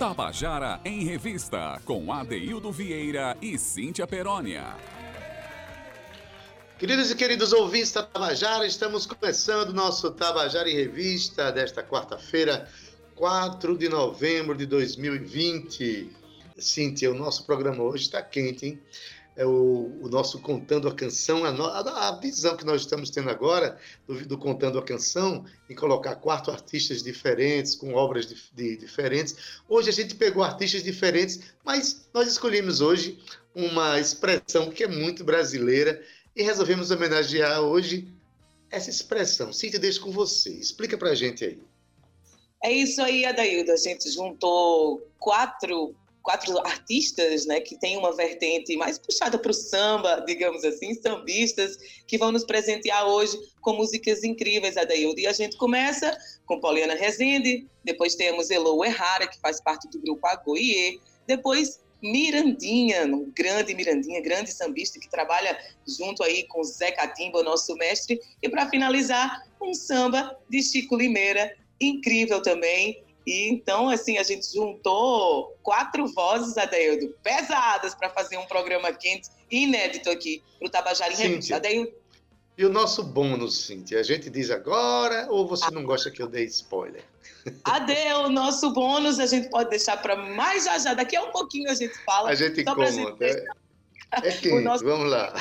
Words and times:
Tabajara 0.00 0.80
em 0.82 1.04
Revista, 1.04 1.78
com 1.84 2.10
Adeildo 2.10 2.72
Vieira 2.72 3.36
e 3.38 3.58
Cíntia 3.58 4.06
Perónia. 4.06 4.74
Queridos 6.78 7.10
e 7.10 7.14
queridos 7.14 7.52
ouvintes 7.52 7.92
da 7.92 8.02
Tabajara, 8.02 8.66
estamos 8.66 9.04
começando 9.04 9.74
nosso 9.74 10.10
Tabajara 10.12 10.70
em 10.70 10.74
Revista 10.74 11.52
desta 11.52 11.82
quarta-feira, 11.82 12.66
4 13.14 13.76
de 13.76 13.90
novembro 13.90 14.56
de 14.56 14.64
2020. 14.64 16.10
Cíntia, 16.56 17.10
o 17.10 17.14
nosso 17.14 17.44
programa 17.44 17.82
hoje 17.82 18.04
está 18.04 18.22
quente, 18.22 18.64
hein? 18.64 18.82
É 19.40 19.46
o, 19.46 19.98
o, 20.02 20.08
nosso 20.10 20.38
Contando 20.38 20.86
a 20.86 20.94
Canção, 20.94 21.46
a, 21.46 21.48
a, 21.48 22.08
a, 22.08 22.20
visão 22.20 22.54
que 22.54 22.64
nós 22.64 22.82
estamos 22.82 23.08
tendo 23.08 23.30
agora 23.30 23.78
do, 24.06 24.26
do, 24.26 24.36
Contando 24.36 24.78
a 24.78 24.82
Canção, 24.82 25.46
em 25.68 25.74
colocar 25.74 26.16
quatro 26.16 26.52
artistas 26.52 27.02
diferentes, 27.02 27.74
com 27.74 27.94
obras 27.94 28.26
de, 28.26 28.36
de, 28.52 28.76
diferentes. 28.76 29.34
Hoje 29.66 29.88
a 29.88 29.92
gente 29.94 30.14
pegou 30.14 30.42
artistas 30.42 30.82
diferentes, 30.82 31.40
mas 31.64 32.06
nós 32.12 32.28
escolhemos 32.28 32.82
hoje 32.82 33.18
uma 33.54 33.98
expressão 33.98 34.70
que 34.70 34.84
é 34.84 34.88
muito 34.88 35.24
brasileira 35.24 36.04
e 36.36 36.42
resolvemos 36.42 36.90
homenagear 36.90 37.62
hoje 37.62 38.12
essa 38.70 38.90
expressão. 38.90 39.54
Cíntia, 39.54 39.80
deixo 39.80 40.02
com 40.02 40.10
você. 40.10 40.50
Explica 40.50 40.98
pra 40.98 41.14
gente 41.14 41.46
aí. 41.46 41.58
É 42.62 42.70
isso 42.70 43.00
aí, 43.00 43.24
Adaildo. 43.24 43.72
A 43.72 43.76
gente 43.78 44.10
juntou 44.10 45.00
quatro 45.18 45.94
quatro 46.22 46.58
artistas, 46.66 47.46
né, 47.46 47.60
que 47.60 47.78
tem 47.78 47.96
uma 47.96 48.14
vertente 48.14 48.76
mais 48.76 48.98
puxada 48.98 49.38
para 49.38 49.50
o 49.50 49.54
samba, 49.54 50.22
digamos 50.26 50.64
assim, 50.64 50.94
sambistas, 50.94 51.78
que 52.06 52.18
vão 52.18 52.30
nos 52.30 52.44
presentear 52.44 53.06
hoje 53.06 53.38
com 53.60 53.74
músicas 53.74 54.22
incríveis, 54.22 54.76
Adaildo. 54.76 55.20
E 55.20 55.26
a 55.26 55.32
gente 55.32 55.56
começa 55.56 56.16
com 56.46 56.60
Poliana 56.60 56.94
Rezende, 56.94 57.66
depois 57.84 58.14
temos 58.14 58.50
Elo 58.50 58.84
Errara, 58.84 59.26
que 59.26 59.40
faz 59.40 59.60
parte 59.60 59.88
do 59.88 60.00
grupo 60.00 60.26
Agoiê, 60.26 60.98
depois 61.26 61.80
Mirandinha, 62.02 63.04
um 63.04 63.30
grande 63.30 63.74
Mirandinha, 63.74 64.20
grande 64.22 64.52
sambista 64.52 64.98
que 64.98 65.10
trabalha 65.10 65.58
junto 65.86 66.22
aí 66.22 66.44
com 66.44 66.62
Zé 66.64 66.90
Catimba, 66.92 67.42
nosso 67.42 67.74
mestre, 67.76 68.18
e 68.42 68.48
para 68.48 68.68
finalizar, 68.68 69.42
um 69.60 69.74
samba 69.74 70.36
de 70.48 70.62
Chico 70.62 70.96
Limeira, 70.96 71.54
incrível 71.80 72.40
também, 72.42 73.02
e 73.30 73.48
então, 73.48 73.88
assim, 73.88 74.18
a 74.18 74.24
gente 74.24 74.52
juntou 74.52 75.56
quatro 75.62 76.04
vozes, 76.08 76.58
Adeildo, 76.58 77.14
pesadas 77.22 77.94
para 77.94 78.10
fazer 78.10 78.36
um 78.36 78.44
programa 78.46 78.92
quente 78.92 79.28
inédito 79.48 80.10
aqui 80.10 80.42
para 80.58 80.66
o 80.66 80.70
Tabajara 80.70 81.12
em 81.12 81.16
Revista. 81.16 81.54
Adeildo. 81.54 81.92
E 82.58 82.64
o 82.64 82.68
nosso 82.68 83.04
bônus, 83.04 83.66
Cintia, 83.66 84.00
a 84.00 84.02
gente 84.02 84.28
diz 84.28 84.50
agora 84.50 85.28
ou 85.30 85.46
você 85.46 85.70
não 85.70 85.84
gosta 85.84 86.10
que 86.10 86.20
eu 86.20 86.26
dê 86.26 86.44
spoiler? 86.46 87.04
Adeus, 87.62 88.26
o 88.26 88.28
nosso 88.28 88.72
bônus 88.72 89.20
a 89.20 89.26
gente 89.26 89.48
pode 89.48 89.70
deixar 89.70 89.96
para 90.02 90.16
mais 90.16 90.64
já 90.64 90.76
já. 90.76 90.92
Daqui 90.92 91.14
a 91.14 91.22
um 91.22 91.30
pouquinho 91.30 91.70
a 91.70 91.74
gente 91.74 91.94
fala. 92.04 92.30
A 92.30 92.34
gente 92.34 92.64
conta. 92.64 92.90
Gente 92.90 93.22
é, 93.22 93.46
é 94.24 94.32
quente, 94.36 94.64
nosso... 94.64 94.84
vamos 94.84 95.08
lá. 95.08 95.32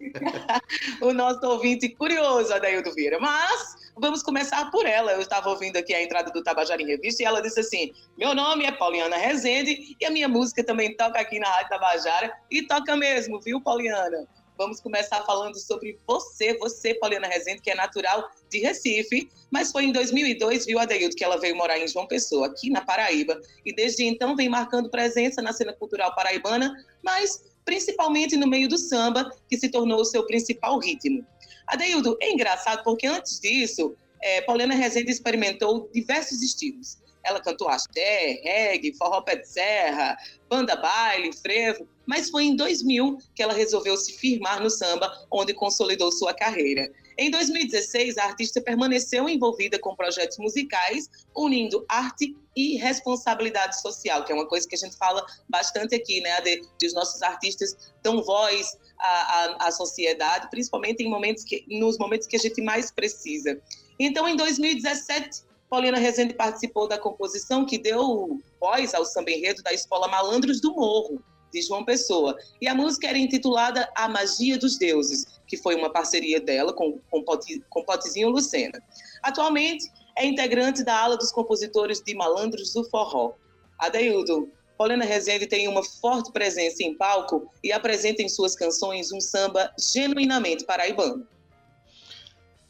o 1.02 1.12
nosso 1.12 1.46
ouvinte 1.46 1.90
curioso, 1.90 2.52
Adaildo 2.52 2.92
Vieira. 2.94 3.20
Mas 3.20 3.83
vamos 3.96 4.22
começar 4.22 4.70
por 4.70 4.86
ela. 4.86 5.12
Eu 5.12 5.20
estava 5.20 5.48
ouvindo 5.50 5.76
aqui 5.76 5.94
a 5.94 6.02
entrada 6.02 6.30
do 6.30 6.42
Tabajara 6.42 6.80
em 6.82 6.86
Revista 6.86 7.22
e 7.22 7.26
ela 7.26 7.40
disse 7.40 7.60
assim: 7.60 7.92
Meu 8.16 8.34
nome 8.34 8.64
é 8.64 8.72
Pauliana 8.72 9.16
Rezende 9.16 9.96
e 10.00 10.04
a 10.04 10.10
minha 10.10 10.28
música 10.28 10.64
também 10.64 10.96
toca 10.96 11.20
aqui 11.20 11.38
na 11.38 11.48
Rádio 11.48 11.70
Tabajara. 11.70 12.32
E 12.50 12.66
toca 12.66 12.96
mesmo, 12.96 13.40
viu, 13.40 13.60
Pauliana? 13.60 14.26
Vamos 14.56 14.80
começar 14.80 15.22
falando 15.24 15.58
sobre 15.58 15.98
você, 16.06 16.56
você, 16.58 16.94
Pauliana 16.94 17.26
Rezende, 17.26 17.60
que 17.60 17.70
é 17.70 17.74
natural 17.74 18.30
de 18.48 18.60
Recife, 18.60 19.28
mas 19.50 19.72
foi 19.72 19.84
em 19.84 19.92
2002, 19.92 20.66
viu, 20.66 20.78
Adeildo, 20.78 21.16
que 21.16 21.24
ela 21.24 21.40
veio 21.40 21.56
morar 21.56 21.76
em 21.76 21.88
João 21.88 22.06
Pessoa, 22.06 22.46
aqui 22.46 22.70
na 22.70 22.80
Paraíba, 22.80 23.40
e 23.64 23.74
desde 23.74 24.04
então 24.04 24.36
vem 24.36 24.48
marcando 24.48 24.88
presença 24.88 25.42
na 25.42 25.52
cena 25.52 25.72
cultural 25.72 26.14
paraibana, 26.14 26.72
mas 27.02 27.42
principalmente 27.64 28.36
no 28.36 28.46
meio 28.46 28.68
do 28.68 28.78
samba, 28.78 29.30
que 29.48 29.56
se 29.56 29.68
tornou 29.68 30.00
o 30.00 30.04
seu 30.04 30.26
principal 30.26 30.78
ritmo. 30.78 31.26
Adeildo, 31.66 32.16
é 32.20 32.30
engraçado 32.30 32.82
porque 32.84 33.06
antes 33.06 33.40
disso, 33.40 33.96
é, 34.22 34.40
Paulina 34.42 34.74
Rezende 34.74 35.10
experimentou 35.10 35.90
diversos 35.92 36.42
estilos. 36.42 36.98
Ela 37.24 37.40
cantou 37.40 37.68
axé, 37.68 38.40
reggae, 38.44 38.94
forró 38.96 39.22
pé 39.22 39.36
de 39.36 39.48
serra, 39.48 40.16
banda 40.48 40.76
baile, 40.76 41.32
frevo, 41.32 41.88
mas 42.06 42.28
foi 42.28 42.44
em 42.44 42.56
2000 42.56 43.16
que 43.34 43.42
ela 43.42 43.54
resolveu 43.54 43.96
se 43.96 44.12
firmar 44.18 44.62
no 44.62 44.68
samba, 44.68 45.10
onde 45.30 45.54
consolidou 45.54 46.12
sua 46.12 46.34
carreira. 46.34 46.92
Em 47.16 47.30
2016, 47.30 48.18
a 48.18 48.24
artista 48.24 48.60
permaneceu 48.60 49.28
envolvida 49.28 49.78
com 49.78 49.94
projetos 49.94 50.36
musicais, 50.38 51.08
unindo 51.34 51.84
arte 51.88 52.36
e 52.56 52.76
responsabilidade 52.76 53.80
social, 53.80 54.24
que 54.24 54.32
é 54.32 54.34
uma 54.34 54.48
coisa 54.48 54.66
que 54.68 54.74
a 54.74 54.78
gente 54.78 54.96
fala 54.96 55.24
bastante 55.48 55.94
aqui, 55.94 56.20
né, 56.20 56.40
de, 56.40 56.62
de 56.78 56.86
os 56.86 56.94
nossos 56.94 57.22
artistas 57.22 57.92
dão 58.02 58.22
voz 58.22 58.76
à, 58.98 59.08
à, 59.08 59.68
à, 59.68 59.70
sociedade, 59.70 60.48
principalmente 60.50 61.02
em 61.02 61.08
momentos 61.08 61.44
que, 61.44 61.64
nos 61.68 61.98
momentos 61.98 62.26
que 62.26 62.36
a 62.36 62.38
gente 62.38 62.60
mais 62.62 62.90
precisa. 62.90 63.60
Então, 63.98 64.26
em 64.28 64.36
2017, 64.36 65.42
Paulina 65.68 65.98
Rezende 65.98 66.34
participou 66.34 66.86
da 66.86 66.98
composição 66.98 67.64
que 67.64 67.78
deu 67.78 68.40
voz 68.60 68.94
ao 68.94 69.04
samba 69.04 69.30
enredo 69.30 69.62
da 69.62 69.72
Escola 69.72 70.08
Malandros 70.08 70.60
do 70.60 70.72
Morro, 70.72 71.22
de 71.54 71.62
João 71.62 71.84
Pessoa. 71.84 72.36
E 72.60 72.68
a 72.68 72.74
música 72.74 73.08
era 73.08 73.16
intitulada 73.16 73.88
A 73.94 74.08
Magia 74.08 74.58
dos 74.58 74.76
Deuses, 74.76 75.26
que 75.46 75.56
foi 75.56 75.74
uma 75.74 75.90
parceria 75.90 76.40
dela 76.40 76.72
com, 76.72 76.98
com, 77.10 77.24
com 77.70 77.84
Potezinho 77.84 78.28
Lucena. 78.28 78.82
Atualmente, 79.22 79.90
é 80.16 80.26
integrante 80.26 80.84
da 80.84 80.96
ala 80.96 81.16
dos 81.16 81.32
compositores 81.32 82.02
de 82.02 82.14
Malandros 82.14 82.72
do 82.72 82.84
Forró. 82.90 83.34
Adeildo, 83.78 84.50
Paulina 84.76 85.04
Rezende 85.04 85.46
tem 85.46 85.68
uma 85.68 85.82
forte 85.82 86.32
presença 86.32 86.82
em 86.82 86.96
palco 86.96 87.48
e 87.62 87.72
apresenta 87.72 88.22
em 88.22 88.28
suas 88.28 88.56
canções 88.56 89.12
um 89.12 89.20
samba 89.20 89.72
genuinamente 89.78 90.64
paraibano. 90.64 91.26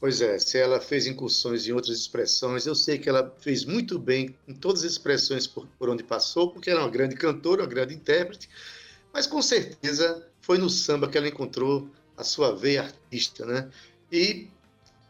Pois 0.05 0.21
é, 0.21 0.39
se 0.39 0.59
ela 0.59 0.83
fez 0.83 1.07
incursões 1.07 1.67
em 1.67 1.73
outras 1.73 1.99
expressões, 1.99 2.67
eu 2.67 2.75
sei 2.75 2.99
que 2.99 3.09
ela 3.09 3.35
fez 3.39 3.65
muito 3.65 3.99
bem 3.99 4.37
em 4.47 4.53
todas 4.53 4.85
as 4.85 4.91
expressões 4.91 5.47
por, 5.47 5.67
por 5.79 5.89
onde 5.89 6.05
passou, 6.05 6.51
porque 6.51 6.69
ela 6.69 6.81
é 6.81 6.83
uma 6.83 6.91
grande 6.91 7.17
cantora, 7.17 7.63
uma 7.63 7.67
grande 7.67 7.95
intérprete, 7.95 8.51
mas 9.15 9.27
com 9.27 9.41
certeza 9.41 10.29
foi 10.43 10.59
no 10.59 10.69
samba 10.69 11.09
que 11.09 11.17
ela 11.17 11.27
encontrou 11.27 11.89
a 12.19 12.23
sua 12.23 12.55
veia 12.55 12.83
artista, 12.83 13.47
né? 13.47 13.71
E 14.13 14.47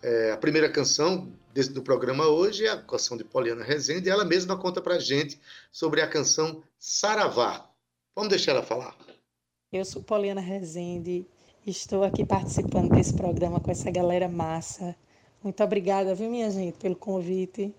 é, 0.01 0.31
a 0.31 0.37
primeira 0.37 0.71
canção 0.71 1.29
desse, 1.53 1.73
do 1.73 1.83
programa 1.83 2.29
hoje 2.29 2.65
é 2.65 2.71
a 2.71 2.81
canção 2.81 3.17
de 3.17 3.25
Poliana 3.25 3.65
Rezende, 3.65 4.09
e 4.09 4.13
ela 4.13 4.25
mesma 4.25 4.57
conta 4.57 4.81
pra 4.81 5.01
gente 5.01 5.41
sobre 5.73 6.03
a 6.03 6.07
canção 6.07 6.63
Saravá. 6.79 7.69
Vamos 8.15 8.31
deixar 8.31 8.53
ela 8.53 8.63
falar. 8.63 8.97
Eu 9.73 9.85
sou 9.85 10.01
Poliana 10.05 10.41
Rezende, 10.41 11.27
Estou 11.67 12.05
aqui 12.05 12.27
participando 12.27 12.91
desse 12.91 13.15
programa 13.15 13.59
com 13.59 13.71
essa 13.71 13.91
galera 13.91 14.29
massa. 14.29 14.95
Muito 15.43 15.65
obrigada, 15.65 16.15
viu, 16.15 16.31
minha 16.31 16.51
gente, 16.51 16.77
pelo 16.77 16.95
convite. 16.95 17.75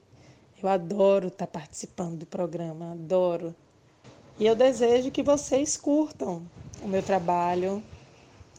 Eu 0.61 0.67
adoro 0.67 1.27
estar 1.27 1.45
participando 1.45 2.17
do 2.17 2.25
programa, 2.25 2.93
adoro. 2.93 3.53
E 4.39 4.45
eu 4.47 4.55
desejo 4.55 5.11
que 5.11 5.21
vocês 5.21 5.77
curtam 5.77 6.41
o 6.81 6.87
meu 6.87 7.03
trabalho. 7.03 7.83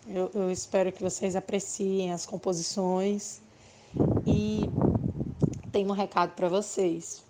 Eu, 0.06 0.31
eu 0.32 0.48
espero 0.48 0.92
que 0.92 1.03
vocês 1.03 1.34
apreciem 1.34 2.12
as 2.12 2.25
composições. 2.25 3.41
E 4.25 4.70
tenho 5.72 5.88
um 5.88 5.92
recado 5.92 6.36
para 6.36 6.48
vocês. 6.48 7.25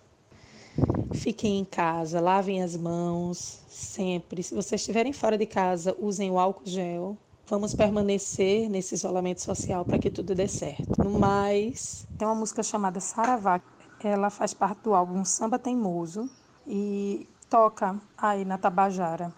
Fiquem 1.15 1.57
em 1.57 1.65
casa, 1.65 2.21
lavem 2.21 2.61
as 2.61 2.77
mãos 2.77 3.59
sempre. 3.67 4.43
Se 4.43 4.53
vocês 4.53 4.81
estiverem 4.81 5.13
fora 5.13 5.35
de 5.35 5.47
casa, 5.47 5.97
usem 5.99 6.29
o 6.29 6.37
álcool 6.37 6.61
gel 6.63 7.17
Vamos 7.49 7.73
permanecer 7.73 8.69
nesse 8.69 8.93
isolamento 8.93 9.41
social 9.41 9.85
para 9.85 9.97
que 9.97 10.11
tudo 10.11 10.35
dê 10.35 10.49
certo. 10.49 11.01
No 11.01 11.17
mais, 11.17 12.05
tem 12.17 12.27
uma 12.27 12.35
música 12.35 12.61
chamada 12.61 12.99
Saravá. 12.99 13.61
Ela 14.03 14.29
faz 14.29 14.53
parte 14.53 14.81
do 14.81 14.93
álbum 14.93 15.23
Samba 15.23 15.57
Teimoso 15.57 16.29
e 16.67 17.25
toca 17.49 17.97
aí 18.17 18.43
na 18.43 18.57
Tabajara. 18.57 19.33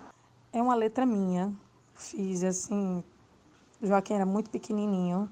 É 0.51 0.59
uma 0.59 0.73
letra 0.73 1.05
minha. 1.05 1.53
Fiz 1.93 2.43
assim. 2.43 3.03
Joaquim 3.79 4.15
era 4.15 4.25
muito 4.25 4.49
pequenininho 4.49 5.29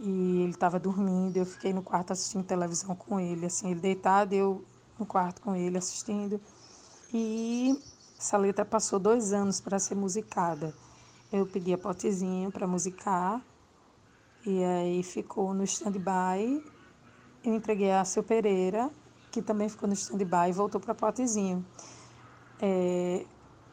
e 0.00 0.42
ele 0.42 0.50
estava 0.50 0.80
dormindo. 0.80 1.36
Eu 1.36 1.46
fiquei 1.46 1.72
no 1.72 1.82
quarto 1.82 2.12
assistindo 2.12 2.42
televisão 2.42 2.96
com 2.96 3.20
ele, 3.20 3.46
assim, 3.46 3.70
ele 3.70 3.78
deitado, 3.78 4.34
eu 4.34 4.64
no 4.98 5.06
quarto 5.06 5.40
com 5.40 5.54
ele 5.54 5.78
assistindo. 5.78 6.40
E 7.12 7.80
essa 8.18 8.36
letra 8.36 8.64
passou 8.64 8.98
dois 8.98 9.32
anos 9.32 9.60
para 9.60 9.78
ser 9.78 9.94
musicada 9.94 10.74
eu 11.32 11.46
pedi 11.46 11.72
a 11.72 11.78
potezinho 11.78 12.50
para 12.50 12.66
musicar 12.66 13.42
e 14.46 14.62
aí 14.62 15.02
ficou 15.02 15.54
no 15.54 15.64
stand-by. 15.64 16.62
Eu 17.42 17.54
entreguei 17.54 17.90
a 17.92 18.04
seu 18.04 18.22
Pereira, 18.22 18.90
que 19.30 19.40
também 19.42 19.68
ficou 19.68 19.88
no 19.88 19.94
stand-by 19.94 20.50
e 20.50 20.52
voltou 20.52 20.80
para 20.80 20.94
potezinho. 20.94 21.64
É, 22.60 23.24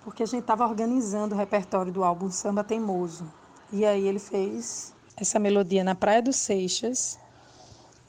porque 0.04 0.24
a 0.24 0.26
gente 0.26 0.42
estava 0.42 0.66
organizando 0.66 1.36
o 1.36 1.38
repertório 1.38 1.92
do 1.92 2.04
álbum 2.04 2.32
Samba 2.32 2.64
Teimoso. 2.64 3.32
E 3.72 3.86
aí 3.86 4.08
ele 4.08 4.20
fez 4.20 4.94
essa 5.16 5.38
melodia 5.38 5.84
na 5.84 5.94
Praia 5.94 6.22
dos 6.22 6.38
Seixas, 6.38 7.20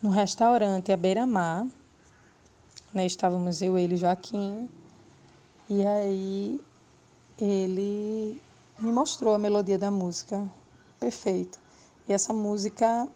no 0.00 0.08
restaurante 0.08 0.90
à 0.90 0.96
beira-mar. 0.96 1.66
Né, 2.92 3.06
estávamos 3.06 3.60
eu, 3.60 3.76
ele 3.76 3.94
e 3.94 3.98
Joaquim. 3.98 4.68
E 5.68 5.84
aí 5.86 6.60
ele 7.38 8.40
me 8.82 8.90
mostrou 8.90 9.34
a 9.34 9.38
melodia 9.38 9.78
da 9.78 9.90
música, 9.90 10.44
perfeito. 10.98 11.58
E 12.08 12.12
essa 12.12 12.32
música, 12.32 13.08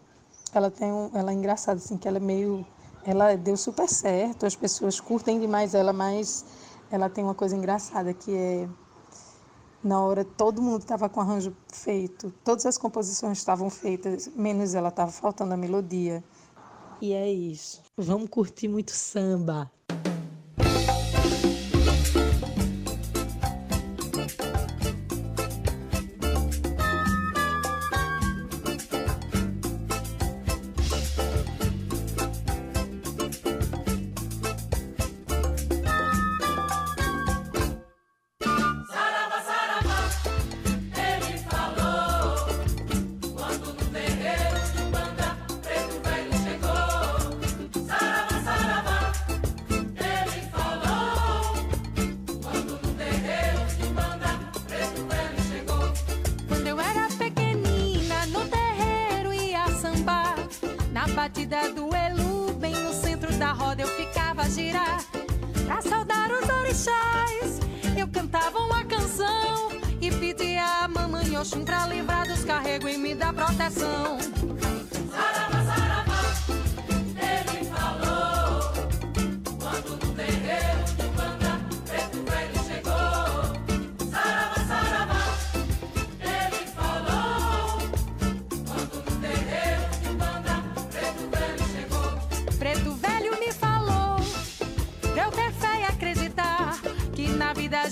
ela 0.53 0.71
tem 0.71 0.91
um, 0.91 1.11
ela 1.13 1.31
é 1.31 1.33
engraçada 1.33 1.77
assim, 1.77 1.97
que 1.97 2.07
ela 2.07 2.17
é 2.17 2.21
meio, 2.21 2.65
ela 3.03 3.35
deu 3.35 3.57
super 3.57 3.87
certo, 3.87 4.45
as 4.45 4.55
pessoas 4.55 4.99
curtem 5.01 5.39
demais 5.41 5.73
ela, 5.73 5.91
mas 5.91 6.45
ela 6.89 7.09
tem 7.09 7.21
uma 7.21 7.35
coisa 7.35 7.55
engraçada 7.55 8.13
que 8.13 8.33
é 8.33 8.69
na 9.83 10.01
hora 10.01 10.23
todo 10.23 10.61
mundo 10.61 10.81
estava 10.81 11.09
com 11.09 11.19
arranjo 11.19 11.55
feito, 11.71 12.31
todas 12.43 12.65
as 12.65 12.77
composições 12.77 13.37
estavam 13.37 13.69
feitas, 13.69 14.27
menos 14.35 14.73
ela 14.73 14.89
estava 14.89 15.11
faltando 15.11 15.53
a 15.53 15.57
melodia. 15.57 16.23
E 16.99 17.13
é 17.13 17.29
isso. 17.29 17.81
Vamos 17.95 18.29
curtir 18.29 18.67
muito 18.67 18.91
samba. 18.91 19.71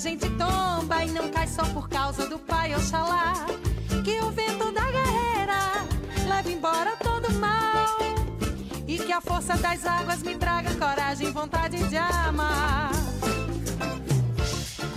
gente 0.06 0.30
tomba 0.30 1.04
e 1.04 1.10
não 1.10 1.28
cai 1.30 1.48
só 1.48 1.64
por 1.64 1.88
causa 1.88 2.28
do 2.28 2.38
pai, 2.38 2.72
Oxalá. 2.76 3.34
Que 4.04 4.20
o 4.20 4.30
vento 4.30 4.70
da 4.70 4.84
guerreira 4.84 5.84
leve 6.28 6.52
embora 6.52 6.96
todo 6.96 7.28
mal. 7.40 7.98
E 8.86 8.98
que 8.98 9.12
a 9.12 9.20
força 9.20 9.56
das 9.56 9.84
águas 9.84 10.22
me 10.22 10.36
traga 10.36 10.72
coragem, 10.76 11.32
vontade 11.32 11.82
de 11.88 11.96
amar. 11.96 12.92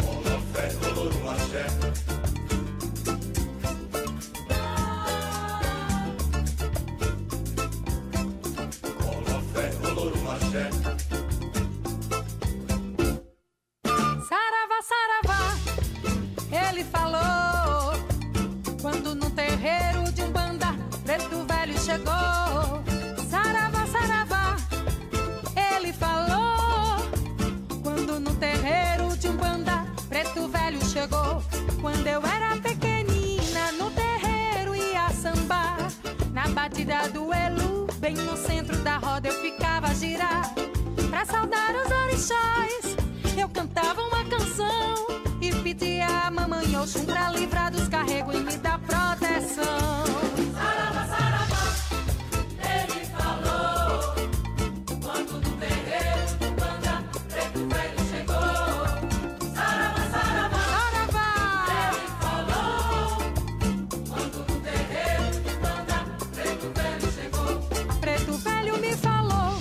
Olá, 0.06 0.40
fé, 0.54 0.68
dolor, 0.94 1.12
Pra 47.06 47.30
livrar 47.32 47.72
dos 47.72 47.88
carregos 47.88 48.34
e 48.36 48.40
me 48.40 48.58
dar 48.58 48.80
proteção. 48.80 50.04
Sarabá, 50.56 51.06
sarabá, 51.08 51.64
ele 52.58 53.06
falou. 53.06 54.16
Quando 55.02 55.40
do 55.40 55.52
terreiro, 55.58 56.28
banda, 56.60 57.04
preto 57.30 57.60
velho 57.68 58.00
chegou. 58.10 58.36
Sarabá, 59.54 60.04
sarabá, 60.12 60.66
ele 61.78 62.08
falou. 62.20 63.18
Quando 64.08 64.46
do 64.48 64.56
terreiro, 64.62 65.38
banda, 65.62 65.98
preto 66.34 66.68
velho 66.76 67.08
chegou. 67.14 67.52
Preto 68.02 68.34
velho 68.34 68.78
me 68.80 68.94
falou 68.98 69.58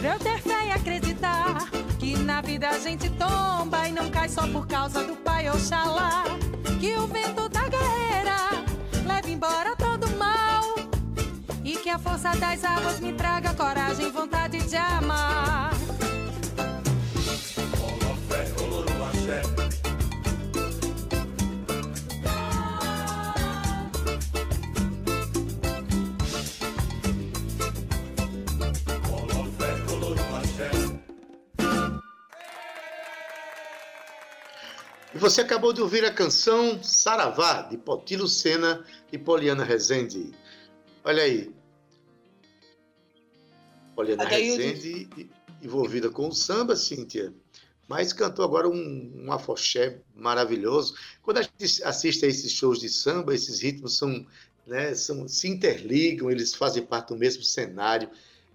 Pra 0.00 0.08
eu 0.14 0.18
ter 0.18 0.38
fé 0.42 0.66
e 0.66 0.72
acreditar 0.72 1.70
Que 1.98 2.16
na 2.18 2.40
vida 2.40 2.68
a 2.70 2.78
gente 2.78 3.08
tomba 3.10 3.88
E 3.88 3.92
não 3.92 4.10
cai 4.10 4.28
só 4.28 4.46
por 4.48 4.66
causa 4.66 5.04
do 5.04 5.14
Ai, 5.44 5.50
Oxalá, 5.50 6.24
que 6.80 6.96
o 6.96 7.06
vento 7.06 7.50
da 7.50 7.68
guerreira 7.68 8.64
leve 9.06 9.32
embora 9.32 9.76
todo 9.76 10.08
mal. 10.16 10.74
E 11.62 11.76
que 11.76 11.90
a 11.90 11.98
força 11.98 12.34
das 12.36 12.64
águas 12.64 12.98
me 12.98 13.12
traga 13.12 13.52
coragem, 13.52 14.10
vontade 14.10 14.62
de 14.66 14.76
amar. 14.76 15.73
Você 35.24 35.40
acabou 35.40 35.72
de 35.72 35.80
ouvir 35.80 36.04
a 36.04 36.12
canção 36.12 36.82
Saravá, 36.82 37.62
de 37.62 37.78
Potilo 37.78 38.28
Sena 38.28 38.84
e 39.10 39.16
Poliana 39.16 39.64
Rezende. 39.64 40.34
Olha 41.02 41.22
aí. 41.22 41.50
Poliana 43.96 44.26
Rezende 44.26 45.08
envolvida 45.62 46.10
com 46.10 46.28
o 46.28 46.34
samba, 46.34 46.76
Cíntia, 46.76 47.32
mas 47.88 48.12
cantou 48.12 48.44
agora 48.44 48.68
um, 48.68 49.24
um 49.24 49.32
afoxé 49.32 49.98
maravilhoso. 50.14 50.94
Quando 51.22 51.38
a 51.38 51.42
gente 51.42 51.82
assiste 51.82 52.26
a 52.26 52.28
esses 52.28 52.52
shows 52.52 52.78
de 52.78 52.90
samba, 52.90 53.34
esses 53.34 53.60
ritmos 53.60 53.96
são, 53.96 54.26
né, 54.66 54.94
são, 54.94 55.26
se 55.26 55.48
interligam, 55.48 56.30
eles 56.30 56.54
fazem 56.54 56.84
parte 56.84 57.08
do 57.08 57.16
mesmo 57.16 57.42
cenário. 57.42 58.10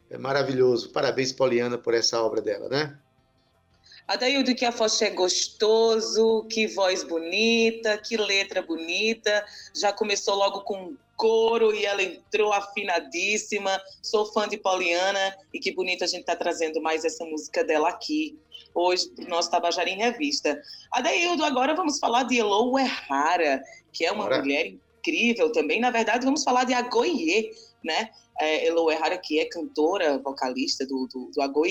É 0.07 0.19
maravilhoso. 0.19 0.91
Parabéns, 0.91 1.31
Poliana, 1.31 1.79
por 1.79 1.95
essa 1.95 2.21
obra 2.21 2.43
dela, 2.43 2.69
né? 2.69 2.99
Adaildo, 4.09 4.55
que 4.55 4.65
afoxé 4.65 5.05
é 5.05 5.09
gostoso, 5.11 6.43
que 6.49 6.65
voz 6.65 7.03
bonita, 7.03 7.95
que 7.95 8.17
letra 8.17 8.59
bonita. 8.59 9.45
Já 9.75 9.93
começou 9.93 10.33
logo 10.33 10.61
com 10.61 10.95
coro 11.15 11.75
e 11.75 11.85
ela 11.85 12.01
entrou 12.01 12.51
afinadíssima. 12.51 13.79
Sou 14.01 14.25
fã 14.33 14.47
de 14.47 14.57
Pauliana 14.57 15.37
e 15.53 15.59
que 15.59 15.71
bonito 15.71 16.03
a 16.03 16.07
gente 16.07 16.25
tá 16.25 16.35
trazendo 16.35 16.81
mais 16.81 17.05
essa 17.05 17.23
música 17.23 17.63
dela 17.63 17.89
aqui 17.89 18.35
hoje 18.73 19.07
para 19.11 19.25
o 19.25 19.29
nosso 19.29 19.51
Tabajara 19.51 19.87
em 19.87 19.97
Revista. 19.97 20.59
Adaildo, 20.91 21.45
agora 21.45 21.75
vamos 21.75 21.99
falar 21.99 22.23
de 22.23 22.39
Elo 22.39 22.79
Errara, 22.79 23.61
que 23.93 24.03
é 24.03 24.11
uma 24.11 24.23
Bora. 24.23 24.39
mulher 24.39 24.65
incrível 24.65 24.88
também. 25.51 25.79
Na 25.79 25.91
verdade, 25.91 26.25
vamos 26.25 26.43
falar 26.43 26.63
de 26.63 26.73
Agoiê, 26.73 27.51
né? 27.83 28.09
é, 28.39 28.67
Elo 28.67 28.89
Errara, 28.89 29.17
que 29.17 29.39
é 29.39 29.45
cantora, 29.45 30.17
vocalista 30.19 30.85
do, 30.85 31.07
do, 31.07 31.29
do 31.35 31.61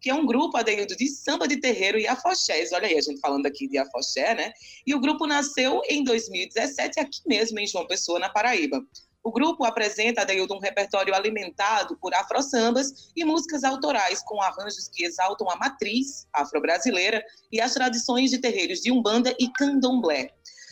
que 0.00 0.10
é 0.10 0.14
um 0.14 0.26
grupo, 0.26 0.56
Adeildo, 0.56 0.96
de 0.96 1.08
samba 1.08 1.46
de 1.46 1.58
terreiro 1.58 1.98
e 1.98 2.06
afoxés. 2.06 2.72
Olha 2.72 2.88
aí, 2.88 2.98
a 2.98 3.00
gente 3.00 3.20
falando 3.20 3.46
aqui 3.46 3.68
de 3.68 3.78
afoxé, 3.78 4.34
né? 4.34 4.52
E 4.84 4.94
o 4.94 5.00
grupo 5.00 5.26
nasceu 5.26 5.80
em 5.88 6.02
2017, 6.02 6.98
aqui 6.98 7.20
mesmo, 7.26 7.60
em 7.60 7.66
João 7.66 7.86
Pessoa, 7.86 8.18
na 8.18 8.28
Paraíba. 8.28 8.82
O 9.22 9.30
grupo 9.30 9.64
apresenta, 9.64 10.22
Adeildo, 10.22 10.54
um 10.54 10.58
repertório 10.58 11.14
alimentado 11.14 11.96
por 12.00 12.12
afro-sambas 12.14 13.12
e 13.14 13.24
músicas 13.24 13.62
autorais 13.62 14.22
com 14.24 14.40
arranjos 14.40 14.88
que 14.88 15.04
exaltam 15.04 15.48
a 15.48 15.56
matriz 15.56 16.26
afro-brasileira 16.32 17.22
e 17.52 17.60
as 17.60 17.74
tradições 17.74 18.30
de 18.30 18.38
terreiros 18.38 18.80
de 18.80 18.90
Umbanda 18.90 19.34
e 19.38 19.48
Candomblé. 19.52 20.30